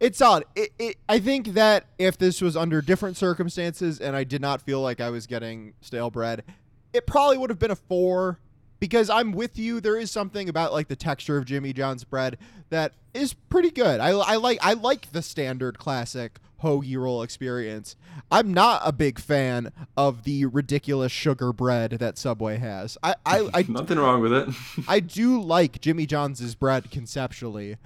It's 0.00 0.18
solid. 0.18 0.44
It, 0.56 0.70
it, 0.78 0.96
I 1.08 1.18
think 1.18 1.48
that 1.48 1.86
if 1.98 2.16
this 2.16 2.40
was 2.40 2.56
under 2.56 2.80
different 2.80 3.16
circumstances 3.16 4.00
and 4.00 4.16
I 4.16 4.24
did 4.24 4.40
not 4.40 4.62
feel 4.62 4.80
like 4.80 5.00
I 5.00 5.10
was 5.10 5.26
getting 5.26 5.74
stale 5.82 6.10
bread, 6.10 6.44
it 6.92 7.06
probably 7.06 7.36
would 7.38 7.50
have 7.50 7.58
been 7.58 7.70
a 7.70 7.76
four 7.76 8.38
because 8.80 9.10
I'm 9.10 9.32
with 9.32 9.58
you. 9.58 9.80
There 9.80 9.98
is 9.98 10.10
something 10.10 10.48
about 10.48 10.72
like 10.72 10.88
the 10.88 10.96
texture 10.96 11.36
of 11.36 11.44
Jimmy 11.44 11.72
John's 11.74 12.04
bread 12.04 12.38
that 12.70 12.94
is 13.12 13.34
pretty 13.34 13.70
good. 13.70 14.00
I, 14.00 14.10
I 14.10 14.36
like 14.36 14.58
I 14.62 14.72
like 14.72 15.12
the 15.12 15.20
standard 15.22 15.78
classic 15.78 16.38
hoagie 16.62 16.96
roll 16.96 17.22
experience. 17.22 17.96
I'm 18.30 18.52
not 18.52 18.82
a 18.84 18.92
big 18.92 19.18
fan 19.18 19.72
of 19.96 20.24
the 20.24 20.46
ridiculous 20.46 21.12
sugar 21.12 21.52
bread 21.52 21.92
that 21.92 22.18
Subway 22.18 22.58
has. 22.58 22.96
I 23.02 23.14
I, 23.26 23.48
I 23.54 23.62
Nothing 23.68 23.98
wrong 23.98 24.20
with 24.20 24.32
it. 24.32 24.48
I 24.88 25.00
do 25.00 25.40
like 25.40 25.80
Jimmy 25.80 26.06
John's 26.06 26.54
bread 26.54 26.90
conceptually, 26.90 27.76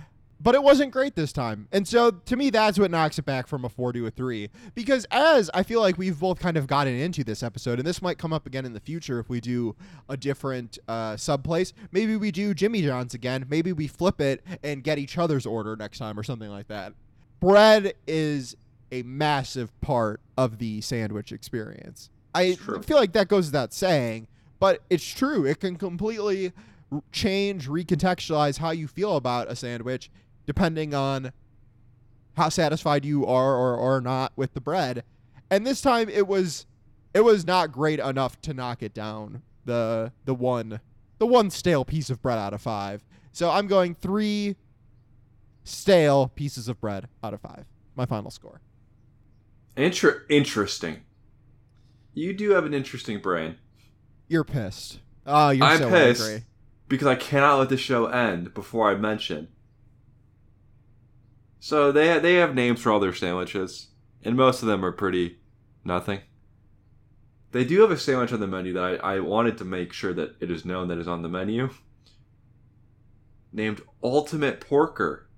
but 0.41 0.55
it 0.55 0.63
wasn't 0.63 0.93
great 0.93 1.15
this 1.15 1.33
time. 1.33 1.69
And 1.73 1.89
so 1.89 2.11
to 2.11 2.37
me, 2.37 2.51
that's 2.51 2.79
what 2.79 2.91
knocks 2.91 3.19
it 3.19 3.25
back 3.25 3.47
from 3.47 3.65
a 3.65 3.69
four 3.69 3.93
to 3.93 4.07
a 4.07 4.11
three. 4.11 4.51
Because 4.75 5.07
as 5.11 5.51
I 5.55 5.63
feel 5.63 5.81
like 5.81 5.97
we've 5.99 6.19
both 6.19 6.39
kind 6.39 6.57
of 6.57 6.67
gotten 6.67 6.95
into 6.95 7.25
this 7.25 7.43
episode, 7.43 7.79
and 7.79 7.87
this 7.87 8.03
might 8.03 8.19
come 8.19 8.33
up 8.33 8.47
again 8.47 8.65
in 8.65 8.73
the 8.73 8.81
future 8.81 9.19
if 9.19 9.29
we 9.29 9.41
do 9.41 9.75
a 10.09 10.17
different 10.17 10.79
uh, 10.89 11.17
sub 11.17 11.43
place. 11.43 11.73
Maybe 11.93 12.17
we 12.17 12.31
do 12.31 12.55
Jimmy 12.55 12.83
John's 12.83 13.15
again. 13.15 13.47
Maybe 13.49 13.73
we 13.73 13.87
flip 13.87 14.21
it 14.21 14.45
and 14.63 14.85
get 14.85 14.99
each 14.99 15.17
other's 15.19 15.47
order 15.47 15.77
next 15.77 15.99
time 15.99 16.19
or 16.19 16.23
something 16.23 16.51
like 16.51 16.69
that. 16.69 16.93
Bread 17.41 17.95
is 18.07 18.57
a 18.91 19.03
massive 19.03 19.79
part 19.81 20.21
of 20.37 20.59
the 20.59 20.81
sandwich 20.81 21.33
experience. 21.33 22.11
I 22.35 22.55
feel 22.55 22.97
like 22.97 23.13
that 23.13 23.29
goes 23.29 23.47
without 23.47 23.73
saying, 23.73 24.29
but 24.59 24.83
it's 24.91 25.07
true. 25.07 25.47
It 25.47 25.61
can 25.61 25.77
completely 25.77 26.53
change, 27.13 27.69
recontextualize 27.69 28.59
how 28.59 28.71
you 28.71 28.87
feel 28.87 29.17
about 29.17 29.51
a 29.51 29.57
sandwich 29.57 30.11
depending 30.47 30.95
on 30.95 31.33
how 32.37 32.49
satisfied 32.49 33.05
you 33.05 33.27
are 33.27 33.55
or, 33.57 33.75
or 33.77 34.01
not 34.01 34.33
with 34.37 34.55
the 34.55 34.61
bread. 34.61 35.03
And 35.51 35.67
this 35.67 35.81
time 35.81 36.09
it 36.09 36.27
was 36.27 36.67
it 37.15 37.25
was 37.25 37.47
not 37.47 37.73
great 37.73 37.99
enough 37.99 38.41
to 38.43 38.53
knock 38.53 38.83
it 38.83 38.93
down. 38.93 39.43
The 39.65 40.13
the 40.25 40.35
one 40.35 40.81
the 41.19 41.27
one 41.27 41.51
stale 41.51 41.85
piece 41.85 42.11
of 42.11 42.21
bread 42.21 42.39
out 42.39 42.53
of 42.53 42.61
5. 42.61 43.05
So 43.33 43.51
I'm 43.51 43.67
going 43.67 43.95
3 43.95 44.57
stale 45.65 46.29
pieces 46.29 46.69
of 46.69 46.81
bread 46.81 47.09
out 47.25 47.35
of 47.35 47.41
5. 47.41 47.65
My 47.97 48.07
final 48.07 48.31
score. 48.31 48.61
Inter- 49.77 50.25
interesting. 50.29 51.03
You 52.15 52.33
do 52.33 52.51
have 52.53 52.65
an 52.65 52.73
interesting 52.75 53.21
brain 53.21 53.57
You're 54.29 54.45
pissed. 54.45 55.01
Oh, 55.27 55.51
you're 55.51 55.67
I'm 55.67 55.79
so 55.79 55.91
pissed. 55.91 56.23
angry. 56.23 56.45
because 56.89 57.07
I 57.07 57.15
cannot 57.15 57.59
let 57.59 57.69
the 57.69 57.77
show 57.77 58.07
end 58.07 58.55
before 58.55 58.91
I 58.91 58.95
mention. 58.95 59.49
So 61.61 61.91
they 61.93 62.19
they 62.19 62.35
have 62.37 62.55
names 62.55 62.81
for 62.81 62.91
all 62.93 63.01
their 63.01 63.13
sandwiches, 63.15 63.89
and 64.23 64.37
most 64.37 64.63
of 64.63 64.69
them 64.69 64.85
are 64.85 64.93
pretty 64.93 65.39
nothing. 65.85 66.21
They 67.53 67.65
do 67.65 67.81
have 67.81 67.91
a 67.91 67.99
sandwich 67.99 68.33
on 68.33 68.41
the 68.41 68.47
menu 68.47 68.73
that 68.75 69.05
I, 69.05 69.17
I 69.17 69.21
wanted 69.21 69.59
to 69.59 69.65
make 69.65 69.93
sure 69.93 70.13
that 70.15 70.37
it 70.41 70.51
is 70.51 70.65
known 70.65 70.89
that 70.89 70.99
is 70.99 71.09
on 71.09 71.23
the 71.23 71.29
menu. 71.29 71.71
Named 73.53 73.81
Ultimate 74.03 74.61
Porker. 74.61 75.29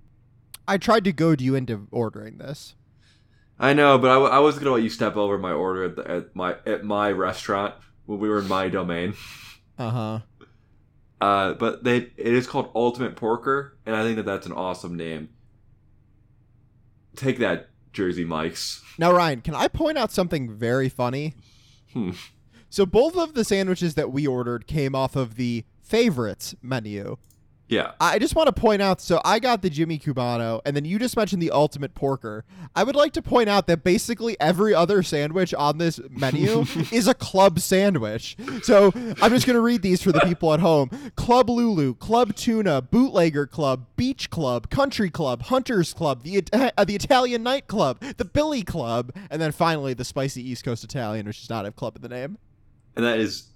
I 0.67 0.77
tried 0.77 1.03
to 1.05 1.13
goad 1.13 1.39
you 1.41 1.55
into 1.55 1.87
ordering 1.91 2.37
this. 2.37 2.75
I 3.59 3.73
know, 3.73 3.97
but 3.97 4.09
I, 4.09 4.13
w- 4.13 4.31
I 4.31 4.39
was 4.39 4.57
gonna 4.57 4.71
let 4.71 4.83
you 4.83 4.89
step 4.89 5.17
over 5.17 5.37
my 5.37 5.51
order 5.51 5.83
at, 5.83 5.95
the, 5.95 6.09
at 6.09 6.35
my 6.35 6.55
at 6.65 6.83
my 6.83 7.11
restaurant 7.11 7.75
when 8.05 8.19
we 8.19 8.29
were 8.29 8.39
in 8.39 8.47
my 8.47 8.69
domain. 8.69 9.13
Uh-huh. 9.77 10.19
Uh, 11.21 11.53
but 11.53 11.83
they 11.83 11.97
it 11.97 12.33
is 12.33 12.47
called 12.47 12.71
Ultimate 12.73 13.15
Porker, 13.15 13.77
and 13.85 13.95
I 13.95 14.03
think 14.03 14.15
that 14.15 14.25
that's 14.25 14.45
an 14.45 14.53
awesome 14.53 14.95
name. 14.95 15.29
Take 17.15 17.39
that, 17.39 17.69
Jersey 17.91 18.23
Mike's. 18.23 18.81
Now, 18.97 19.11
Ryan, 19.11 19.41
can 19.41 19.55
I 19.55 19.67
point 19.67 19.97
out 19.97 20.11
something 20.11 20.49
very 20.49 20.87
funny? 20.87 21.33
Hmm. 21.93 22.11
So 22.69 22.85
both 22.85 23.17
of 23.17 23.33
the 23.33 23.43
sandwiches 23.43 23.95
that 23.95 24.11
we 24.11 24.27
ordered 24.27 24.67
came 24.67 24.95
off 24.95 25.15
of 25.15 25.35
the 25.35 25.65
favorites 25.81 26.55
menu. 26.61 27.17
Yeah, 27.69 27.91
I 28.01 28.17
just 28.19 28.35
want 28.35 28.47
to 28.47 28.51
point 28.53 28.81
out 28.81 28.99
so 28.99 29.21
I 29.23 29.39
got 29.39 29.61
the 29.61 29.69
Jimmy 29.69 29.99
Cubano 29.99 30.59
and 30.65 30.75
then 30.75 30.85
you 30.85 30.97
just 30.99 31.15
mentioned 31.15 31.41
the 31.41 31.51
ultimate 31.51 31.93
porker. 31.93 32.43
I 32.75 32.83
would 32.83 32.95
like 32.95 33.13
to 33.13 33.21
point 33.21 33.47
out 33.47 33.67
that 33.67 33.83
basically 33.83 34.35
every 34.39 34.73
other 34.73 35.03
sandwich 35.03 35.53
on 35.53 35.77
this 35.77 35.99
menu 36.09 36.65
is 36.91 37.07
a 37.07 37.13
club 37.13 37.59
sandwich. 37.59 38.35
So 38.63 38.91
I'm 39.21 39.31
just 39.31 39.45
going 39.45 39.55
to 39.55 39.61
read 39.61 39.83
these 39.83 40.01
for 40.01 40.11
the 40.11 40.19
people 40.21 40.53
at 40.53 40.59
home. 40.59 40.89
Club 41.15 41.49
Lulu, 41.49 41.93
Club 41.95 42.35
Tuna, 42.35 42.81
Bootlegger 42.81 43.45
Club, 43.45 43.85
Beach 43.95 44.29
Club, 44.29 44.69
Country 44.69 45.09
Club, 45.09 45.43
Hunters 45.43 45.93
Club, 45.93 46.23
the 46.23 46.43
uh, 46.51 46.83
the 46.85 46.95
Italian 46.95 47.43
Night 47.43 47.67
Club, 47.67 47.99
the 48.17 48.25
Billy 48.25 48.63
Club, 48.63 49.11
and 49.29 49.39
then 49.41 49.51
finally 49.51 49.93
the 49.93 50.05
Spicy 50.05 50.41
East 50.49 50.63
Coast 50.63 50.83
Italian, 50.83 51.27
which 51.27 51.39
does 51.41 51.49
not 51.49 51.65
have 51.65 51.75
club 51.75 51.95
in 51.95 52.01
the 52.01 52.09
name. 52.09 52.37
and 52.95 53.05
that 53.05 53.19
is, 53.19 53.47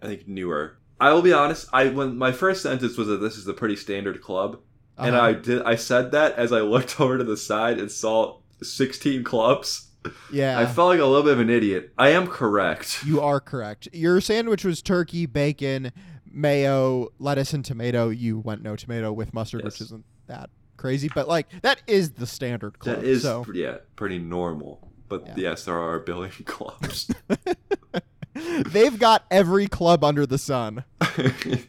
I 0.00 0.06
think, 0.06 0.28
newer. 0.28 0.76
I 1.00 1.12
will 1.12 1.22
be 1.22 1.32
honest. 1.32 1.68
I 1.72 1.88
when 1.88 2.16
my 2.18 2.30
first 2.32 2.62
sentence 2.62 2.96
was 2.96 3.08
that 3.08 3.16
this 3.18 3.36
is 3.36 3.46
a 3.48 3.54
pretty 3.54 3.76
standard 3.76 4.20
club, 4.20 4.58
and 4.98 5.14
Uh-huh. 5.16 5.26
I 5.26 5.32
did 5.32 5.62
I 5.62 5.76
said 5.76 6.12
that 6.12 6.34
as 6.36 6.52
I 6.52 6.60
looked 6.60 7.00
over 7.00 7.18
to 7.18 7.24
the 7.24 7.36
side 7.36 7.78
and 7.78 7.90
saw 7.90 8.38
16 8.62 9.24
clubs. 9.24 9.88
yeah. 10.32 10.58
I 10.58 10.66
felt 10.66 10.88
like 10.88 11.00
a 11.00 11.04
little 11.04 11.22
bit 11.24 11.32
of 11.34 11.40
an 11.40 11.50
idiot. 11.50 11.92
I 11.98 12.10
am 12.10 12.26
correct. 12.26 13.04
You 13.04 13.20
are 13.20 13.40
correct. 13.40 13.88
Your 13.92 14.20
sandwich 14.20 14.64
was 14.64 14.80
turkey, 14.82 15.26
bacon, 15.26 15.92
mayo, 16.30 17.08
lettuce, 17.18 17.52
and 17.52 17.64
tomato. 17.64 18.08
You 18.08 18.38
went 18.38 18.62
no 18.62 18.76
tomato 18.76 19.12
with 19.12 19.34
mustard, 19.34 19.64
which 19.64 19.80
isn't 19.80 20.04
that 20.26 20.48
crazy, 20.76 21.10
but 21.14 21.28
like 21.28 21.48
that 21.62 21.82
is 21.86 22.12
the 22.12 22.26
standard 22.26 22.78
club. 22.78 22.96
That 22.96 23.04
is 23.04 23.22
so 23.22 23.44
yeah 23.52 23.78
pretty 23.96 24.18
normal. 24.18 24.90
But 25.08 25.26
Yeah. 25.26 25.34
yes, 25.36 25.64
there 25.64 25.76
are 25.76 25.96
a 25.96 26.00
billion 26.00 26.32
clubs. 26.44 27.10
they've 28.66 28.98
got 28.98 29.24
every 29.30 29.66
club 29.66 30.04
under 30.04 30.26
the 30.26 30.38
sun. 30.38 30.84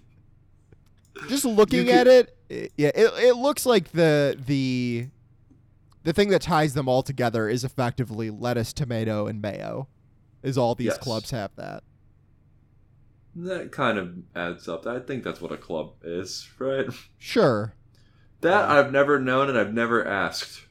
Just 1.28 1.46
looking 1.46 1.88
You 1.88 1.94
at 1.94 2.08
it, 2.08 2.36
it, 2.50 2.74
yeah, 2.78 2.92
it, 2.96 3.12
it 3.24 3.36
looks 3.38 3.66
like 3.66 3.92
the 3.92 4.36
the 4.46 5.08
the 6.04 6.14
thing 6.14 6.30
that 6.30 6.42
ties 6.42 6.74
them 6.74 6.88
all 6.90 7.04
together 7.04 7.48
is 7.48 7.64
effectively 7.64 8.30
lettuce, 8.30 8.74
tomato, 8.74 9.28
and 9.28 9.42
mayo. 9.42 9.88
Is 10.42 10.58
all 10.58 10.74
these 10.74 10.88
Yes. 10.88 10.98
clubs 10.98 11.30
have 11.32 11.52
that? 11.58 11.84
That 13.36 13.72
kind 13.72 13.98
of 14.00 14.14
adds 14.36 14.68
up. 14.68 14.88
I 14.88 15.00
think 15.00 15.24
that's 15.24 15.40
what 15.40 15.52
a 15.52 15.58
club 15.58 15.94
is, 16.04 16.50
right? 16.58 16.88
Sure. 17.20 17.76
That 18.42 18.70
uh, 18.70 18.74
I've 18.74 18.92
never 18.92 19.20
known 19.20 19.50
and 19.50 19.58
I've 19.58 19.74
never 19.74 20.06
asked. 20.06 20.66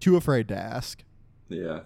Too 0.00 0.16
afraid 0.16 0.48
to 0.48 0.56
ask. 0.56 1.04
Yeah. 1.48 1.80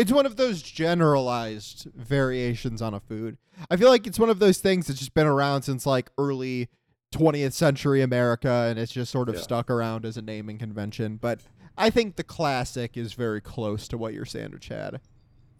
It's 0.00 0.10
one 0.12 0.24
of 0.24 0.36
those 0.36 0.62
generalized 0.62 1.86
variations 1.94 2.80
on 2.80 2.94
a 2.94 3.00
food. 3.00 3.36
I 3.70 3.76
feel 3.76 3.90
like 3.90 4.06
it's 4.06 4.18
one 4.18 4.30
of 4.30 4.38
those 4.38 4.58
things 4.58 4.86
that's 4.86 4.98
just 4.98 5.12
been 5.12 5.26
around 5.26 5.62
since 5.62 5.84
like 5.84 6.10
early 6.16 6.68
20th 7.14 7.52
century 7.52 8.00
America 8.00 8.66
and 8.70 8.78
it's 8.78 8.92
just 8.92 9.12
sort 9.12 9.28
of 9.28 9.34
Yeah. 9.34 9.40
stuck 9.42 9.70
around 9.70 10.06
as 10.06 10.16
a 10.16 10.22
naming 10.22 10.56
convention. 10.56 11.16
But 11.16 11.40
I 11.76 11.90
think 11.90 12.16
the 12.16 12.24
classic 12.24 12.96
is 12.96 13.12
very 13.12 13.42
close 13.42 13.88
to 13.88 13.98
what 13.98 14.14
your 14.14 14.24
sandwich 14.24 14.68
had. 14.68 15.00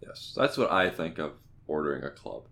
Yes. 0.03 0.33
That's 0.35 0.57
what 0.57 0.71
I 0.73 0.89
think 0.89 1.19
of 1.19 1.33
ordering 1.67 2.03
a 2.05 2.11
club. 2.11 2.45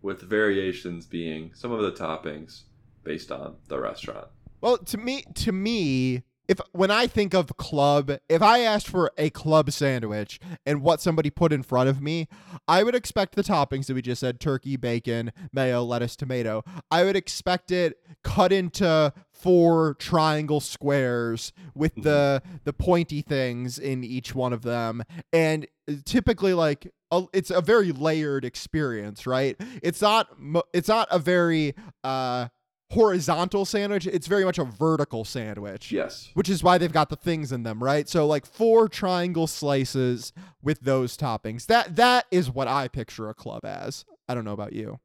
With 0.00 0.22
variations 0.22 1.04
being 1.06 1.52
some 1.54 1.72
of 1.72 1.82
the 1.82 1.92
toppings 1.92 2.62
based 3.04 3.30
on 3.30 3.56
the 3.68 3.78
restaurant. 3.78 4.28
Well, 4.62 4.78
to 4.78 4.96
me, 4.96 5.24
to 5.34 5.52
me, 5.52 6.22
if 6.48 6.60
when 6.72 6.90
I 6.90 7.06
think 7.06 7.34
of 7.34 7.56
club, 7.56 8.10
if 8.28 8.42
I 8.42 8.60
asked 8.60 8.88
for 8.88 9.12
a 9.18 9.30
club 9.30 9.70
sandwich 9.70 10.40
and 10.64 10.82
what 10.82 11.00
somebody 11.00 11.30
put 11.30 11.52
in 11.52 11.62
front 11.62 11.88
of 11.88 12.00
me, 12.00 12.26
I 12.66 12.82
would 12.82 12.94
expect 12.94 13.34
the 13.34 13.42
toppings 13.44 13.86
that 13.86 13.94
we 13.94 14.02
just 14.02 14.20
said: 14.20 14.40
turkey, 14.40 14.76
bacon, 14.76 15.32
mayo, 15.52 15.84
lettuce, 15.84 16.16
tomato. 16.16 16.64
I 16.90 17.04
would 17.04 17.16
expect 17.16 17.70
it 17.70 17.98
cut 18.24 18.52
into 18.52 19.12
four 19.30 19.94
triangle 19.94 20.60
squares 20.60 21.52
with 21.74 21.94
the 21.94 22.42
the 22.64 22.72
pointy 22.72 23.22
things 23.22 23.78
in 23.78 24.02
each 24.02 24.34
one 24.34 24.52
of 24.52 24.62
them, 24.62 25.02
and 25.32 25.66
typically 26.04 26.54
like 26.54 26.90
a, 27.10 27.24
it's 27.32 27.50
a 27.50 27.60
very 27.60 27.92
layered 27.92 28.44
experience, 28.44 29.26
right? 29.26 29.56
It's 29.82 30.00
not 30.00 30.28
it's 30.72 30.88
not 30.88 31.08
a 31.10 31.18
very 31.18 31.74
uh 32.04 32.48
horizontal 32.90 33.64
sandwich. 33.64 34.06
It's 34.06 34.26
very 34.26 34.44
much 34.44 34.58
a 34.58 34.64
vertical 34.64 35.24
sandwich. 35.24 35.92
Yes. 35.92 36.30
Which 36.34 36.48
is 36.48 36.62
why 36.62 36.78
they've 36.78 36.92
got 36.92 37.10
the 37.10 37.16
things 37.16 37.52
in 37.52 37.62
them, 37.62 37.82
right? 37.82 38.08
So 38.08 38.26
like 38.26 38.46
four 38.46 38.88
triangle 38.88 39.46
slices 39.46 40.32
with 40.62 40.80
those 40.80 41.16
toppings. 41.16 41.66
That 41.66 41.96
that 41.96 42.26
is 42.30 42.50
what 42.50 42.68
I 42.68 42.88
picture 42.88 43.28
a 43.28 43.34
club 43.34 43.64
as. 43.64 44.04
I 44.28 44.34
don't 44.34 44.44
know 44.44 44.52
about 44.52 44.72
you. 44.72 44.98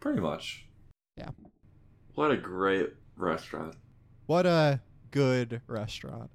Pretty 0.00 0.20
much. 0.20 0.66
Yeah. 1.16 1.30
What 2.14 2.30
a 2.30 2.36
great 2.36 2.90
restaurant. 3.16 3.74
What 4.26 4.46
a 4.46 4.80
good 5.10 5.62
restaurant. 5.66 6.30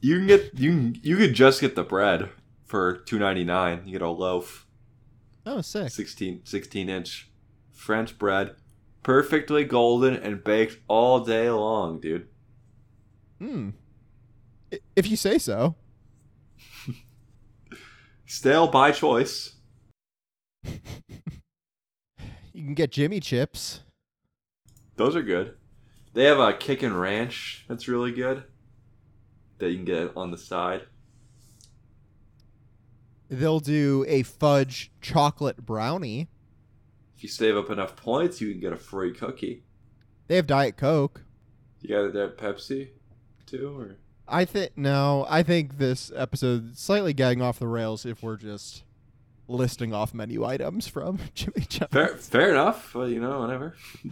You 0.00 0.16
can 0.18 0.26
get 0.26 0.58
you 0.58 0.70
can, 0.70 1.00
you 1.02 1.16
could 1.16 1.34
just 1.34 1.60
get 1.60 1.74
the 1.76 1.82
bread 1.84 2.30
for 2.64 2.96
two 2.96 3.18
ninety 3.18 3.44
nine. 3.44 3.82
You 3.84 3.92
get 3.92 4.02
a 4.02 4.08
loaf, 4.08 4.66
Oh, 5.44 5.60
sick. 5.60 5.90
16, 5.90 6.42
16 6.44 6.88
inch 6.88 7.30
French 7.72 8.18
bread, 8.18 8.54
perfectly 9.02 9.64
golden 9.64 10.14
and 10.14 10.44
baked 10.44 10.78
all 10.88 11.20
day 11.20 11.50
long, 11.50 12.00
dude. 12.00 12.28
Hmm. 13.38 13.70
If 14.94 15.10
you 15.10 15.16
say 15.16 15.38
so. 15.38 15.76
Stale 18.26 18.68
by 18.68 18.92
choice. 18.92 19.56
You 22.60 22.66
can 22.66 22.74
get 22.74 22.92
Jimmy 22.92 23.20
chips. 23.20 23.80
Those 24.96 25.16
are 25.16 25.22
good. 25.22 25.54
They 26.12 26.24
have 26.24 26.38
a 26.38 26.52
kick 26.52 26.82
and 26.82 27.00
ranch 27.00 27.64
that's 27.68 27.88
really 27.88 28.12
good. 28.12 28.44
That 29.58 29.70
you 29.70 29.76
can 29.76 29.86
get 29.86 30.12
on 30.14 30.30
the 30.30 30.36
side. 30.36 30.82
They'll 33.30 33.60
do 33.60 34.04
a 34.08 34.24
fudge 34.24 34.90
chocolate 35.00 35.64
brownie. 35.64 36.28
If 37.20 37.24
you 37.24 37.28
save 37.28 37.54
up 37.54 37.68
enough 37.68 37.96
points, 37.96 38.40
you 38.40 38.50
can 38.50 38.60
get 38.60 38.72
a 38.72 38.78
free 38.78 39.12
cookie. 39.12 39.62
They 40.26 40.36
have 40.36 40.46
Diet 40.46 40.78
Coke. 40.78 41.22
You 41.82 41.90
got 41.90 42.14
that 42.14 42.38
Pepsi 42.38 42.92
too, 43.44 43.78
or 43.78 43.96
I 44.26 44.46
think 44.46 44.72
no, 44.74 45.26
I 45.28 45.42
think 45.42 45.76
this 45.76 46.10
episode 46.16 46.78
slightly 46.78 47.12
getting 47.12 47.42
off 47.42 47.58
the 47.58 47.68
rails 47.68 48.06
if 48.06 48.22
we're 48.22 48.38
just 48.38 48.84
listing 49.48 49.92
off 49.92 50.14
menu 50.14 50.46
items 50.46 50.88
from 50.88 51.18
Jimmy 51.34 51.66
John's. 51.68 51.90
fair, 51.92 52.16
fair 52.16 52.50
enough. 52.52 52.92
But 52.94 53.10
you 53.10 53.20
know, 53.20 53.40
whatever. 53.40 53.76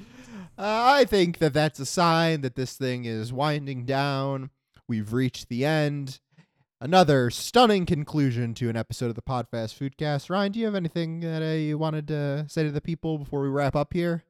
Uh, 0.59 0.99
I 0.99 1.05
think 1.05 1.38
that 1.38 1.55
that's 1.55 1.79
a 1.79 1.87
sign 1.87 2.40
that 2.40 2.57
this 2.57 2.77
thing 2.77 3.05
is 3.05 3.33
winding 3.33 3.85
down. 3.85 4.51
We've 4.88 5.12
reached 5.12 5.49
the 5.49 5.64
end. 5.64 6.18
Another 6.81 7.29
stunning 7.31 7.87
conclusion 7.87 8.55
to 8.55 8.69
an 8.69 8.77
episode 8.77 9.07
of 9.07 9.17
the 9.17 9.23
Podfast 9.23 9.75
Foodcast. 9.77 10.31
Ryan, 10.31 10.53
do 10.53 10.61
you 10.61 10.67
have 10.67 10.77
anything 10.77 11.21
that 11.21 11.43
uh, 11.43 11.55
you 11.57 11.77
wanted 11.77 12.07
to 12.09 12.47
say 12.49 12.62
to 12.62 12.71
the 12.71 12.81
people 12.81 13.19
before 13.19 13.41
we 13.43 13.49
wrap 13.49 13.75
up 13.75 13.93
here? 13.93 14.23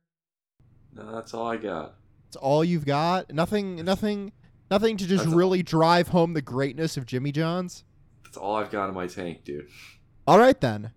No, 0.95 1.13
that's 1.15 1.35
all 1.35 1.47
I 1.47 1.59
got. 1.59 1.97
It's 2.29 2.37
all 2.37 2.65
you've 2.65 2.87
got. 2.87 3.31
Nothing. 3.33 3.77
Nothing. 3.85 4.33
Nothing 4.71 4.97
to 4.97 5.07
just 5.07 5.25
That's- 5.25 5.37
really 5.37 5.63
drive 5.63 6.09
home 6.09 6.33
the 6.33 6.41
greatness 6.43 6.97
of 6.97 7.05
Jimmy 7.05 7.33
John's. 7.33 7.85
That's 8.25 8.39
all 8.39 8.57
I've 8.57 8.71
got 8.71 8.89
in 8.89 8.95
my 8.95 9.07
tank, 9.07 9.45
dude. 9.45 9.69
All 10.27 10.39
right 10.39 10.59
then. 10.59 10.93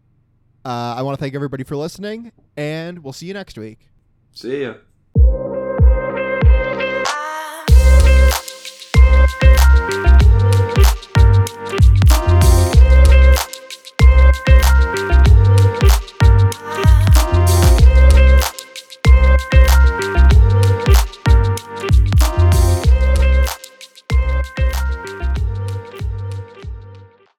Uh, 0.64 0.96
I 0.98 1.02
want 1.02 1.18
to 1.18 1.22
thank 1.22 1.34
everybody 1.36 1.64
for 1.64 1.76
listening, 1.76 2.32
and 2.56 3.04
we'll 3.04 3.14
see 3.14 3.26
you 3.26 3.34
next 3.34 3.58
week. 3.58 3.90
See 4.32 4.62
ya. 4.64 4.76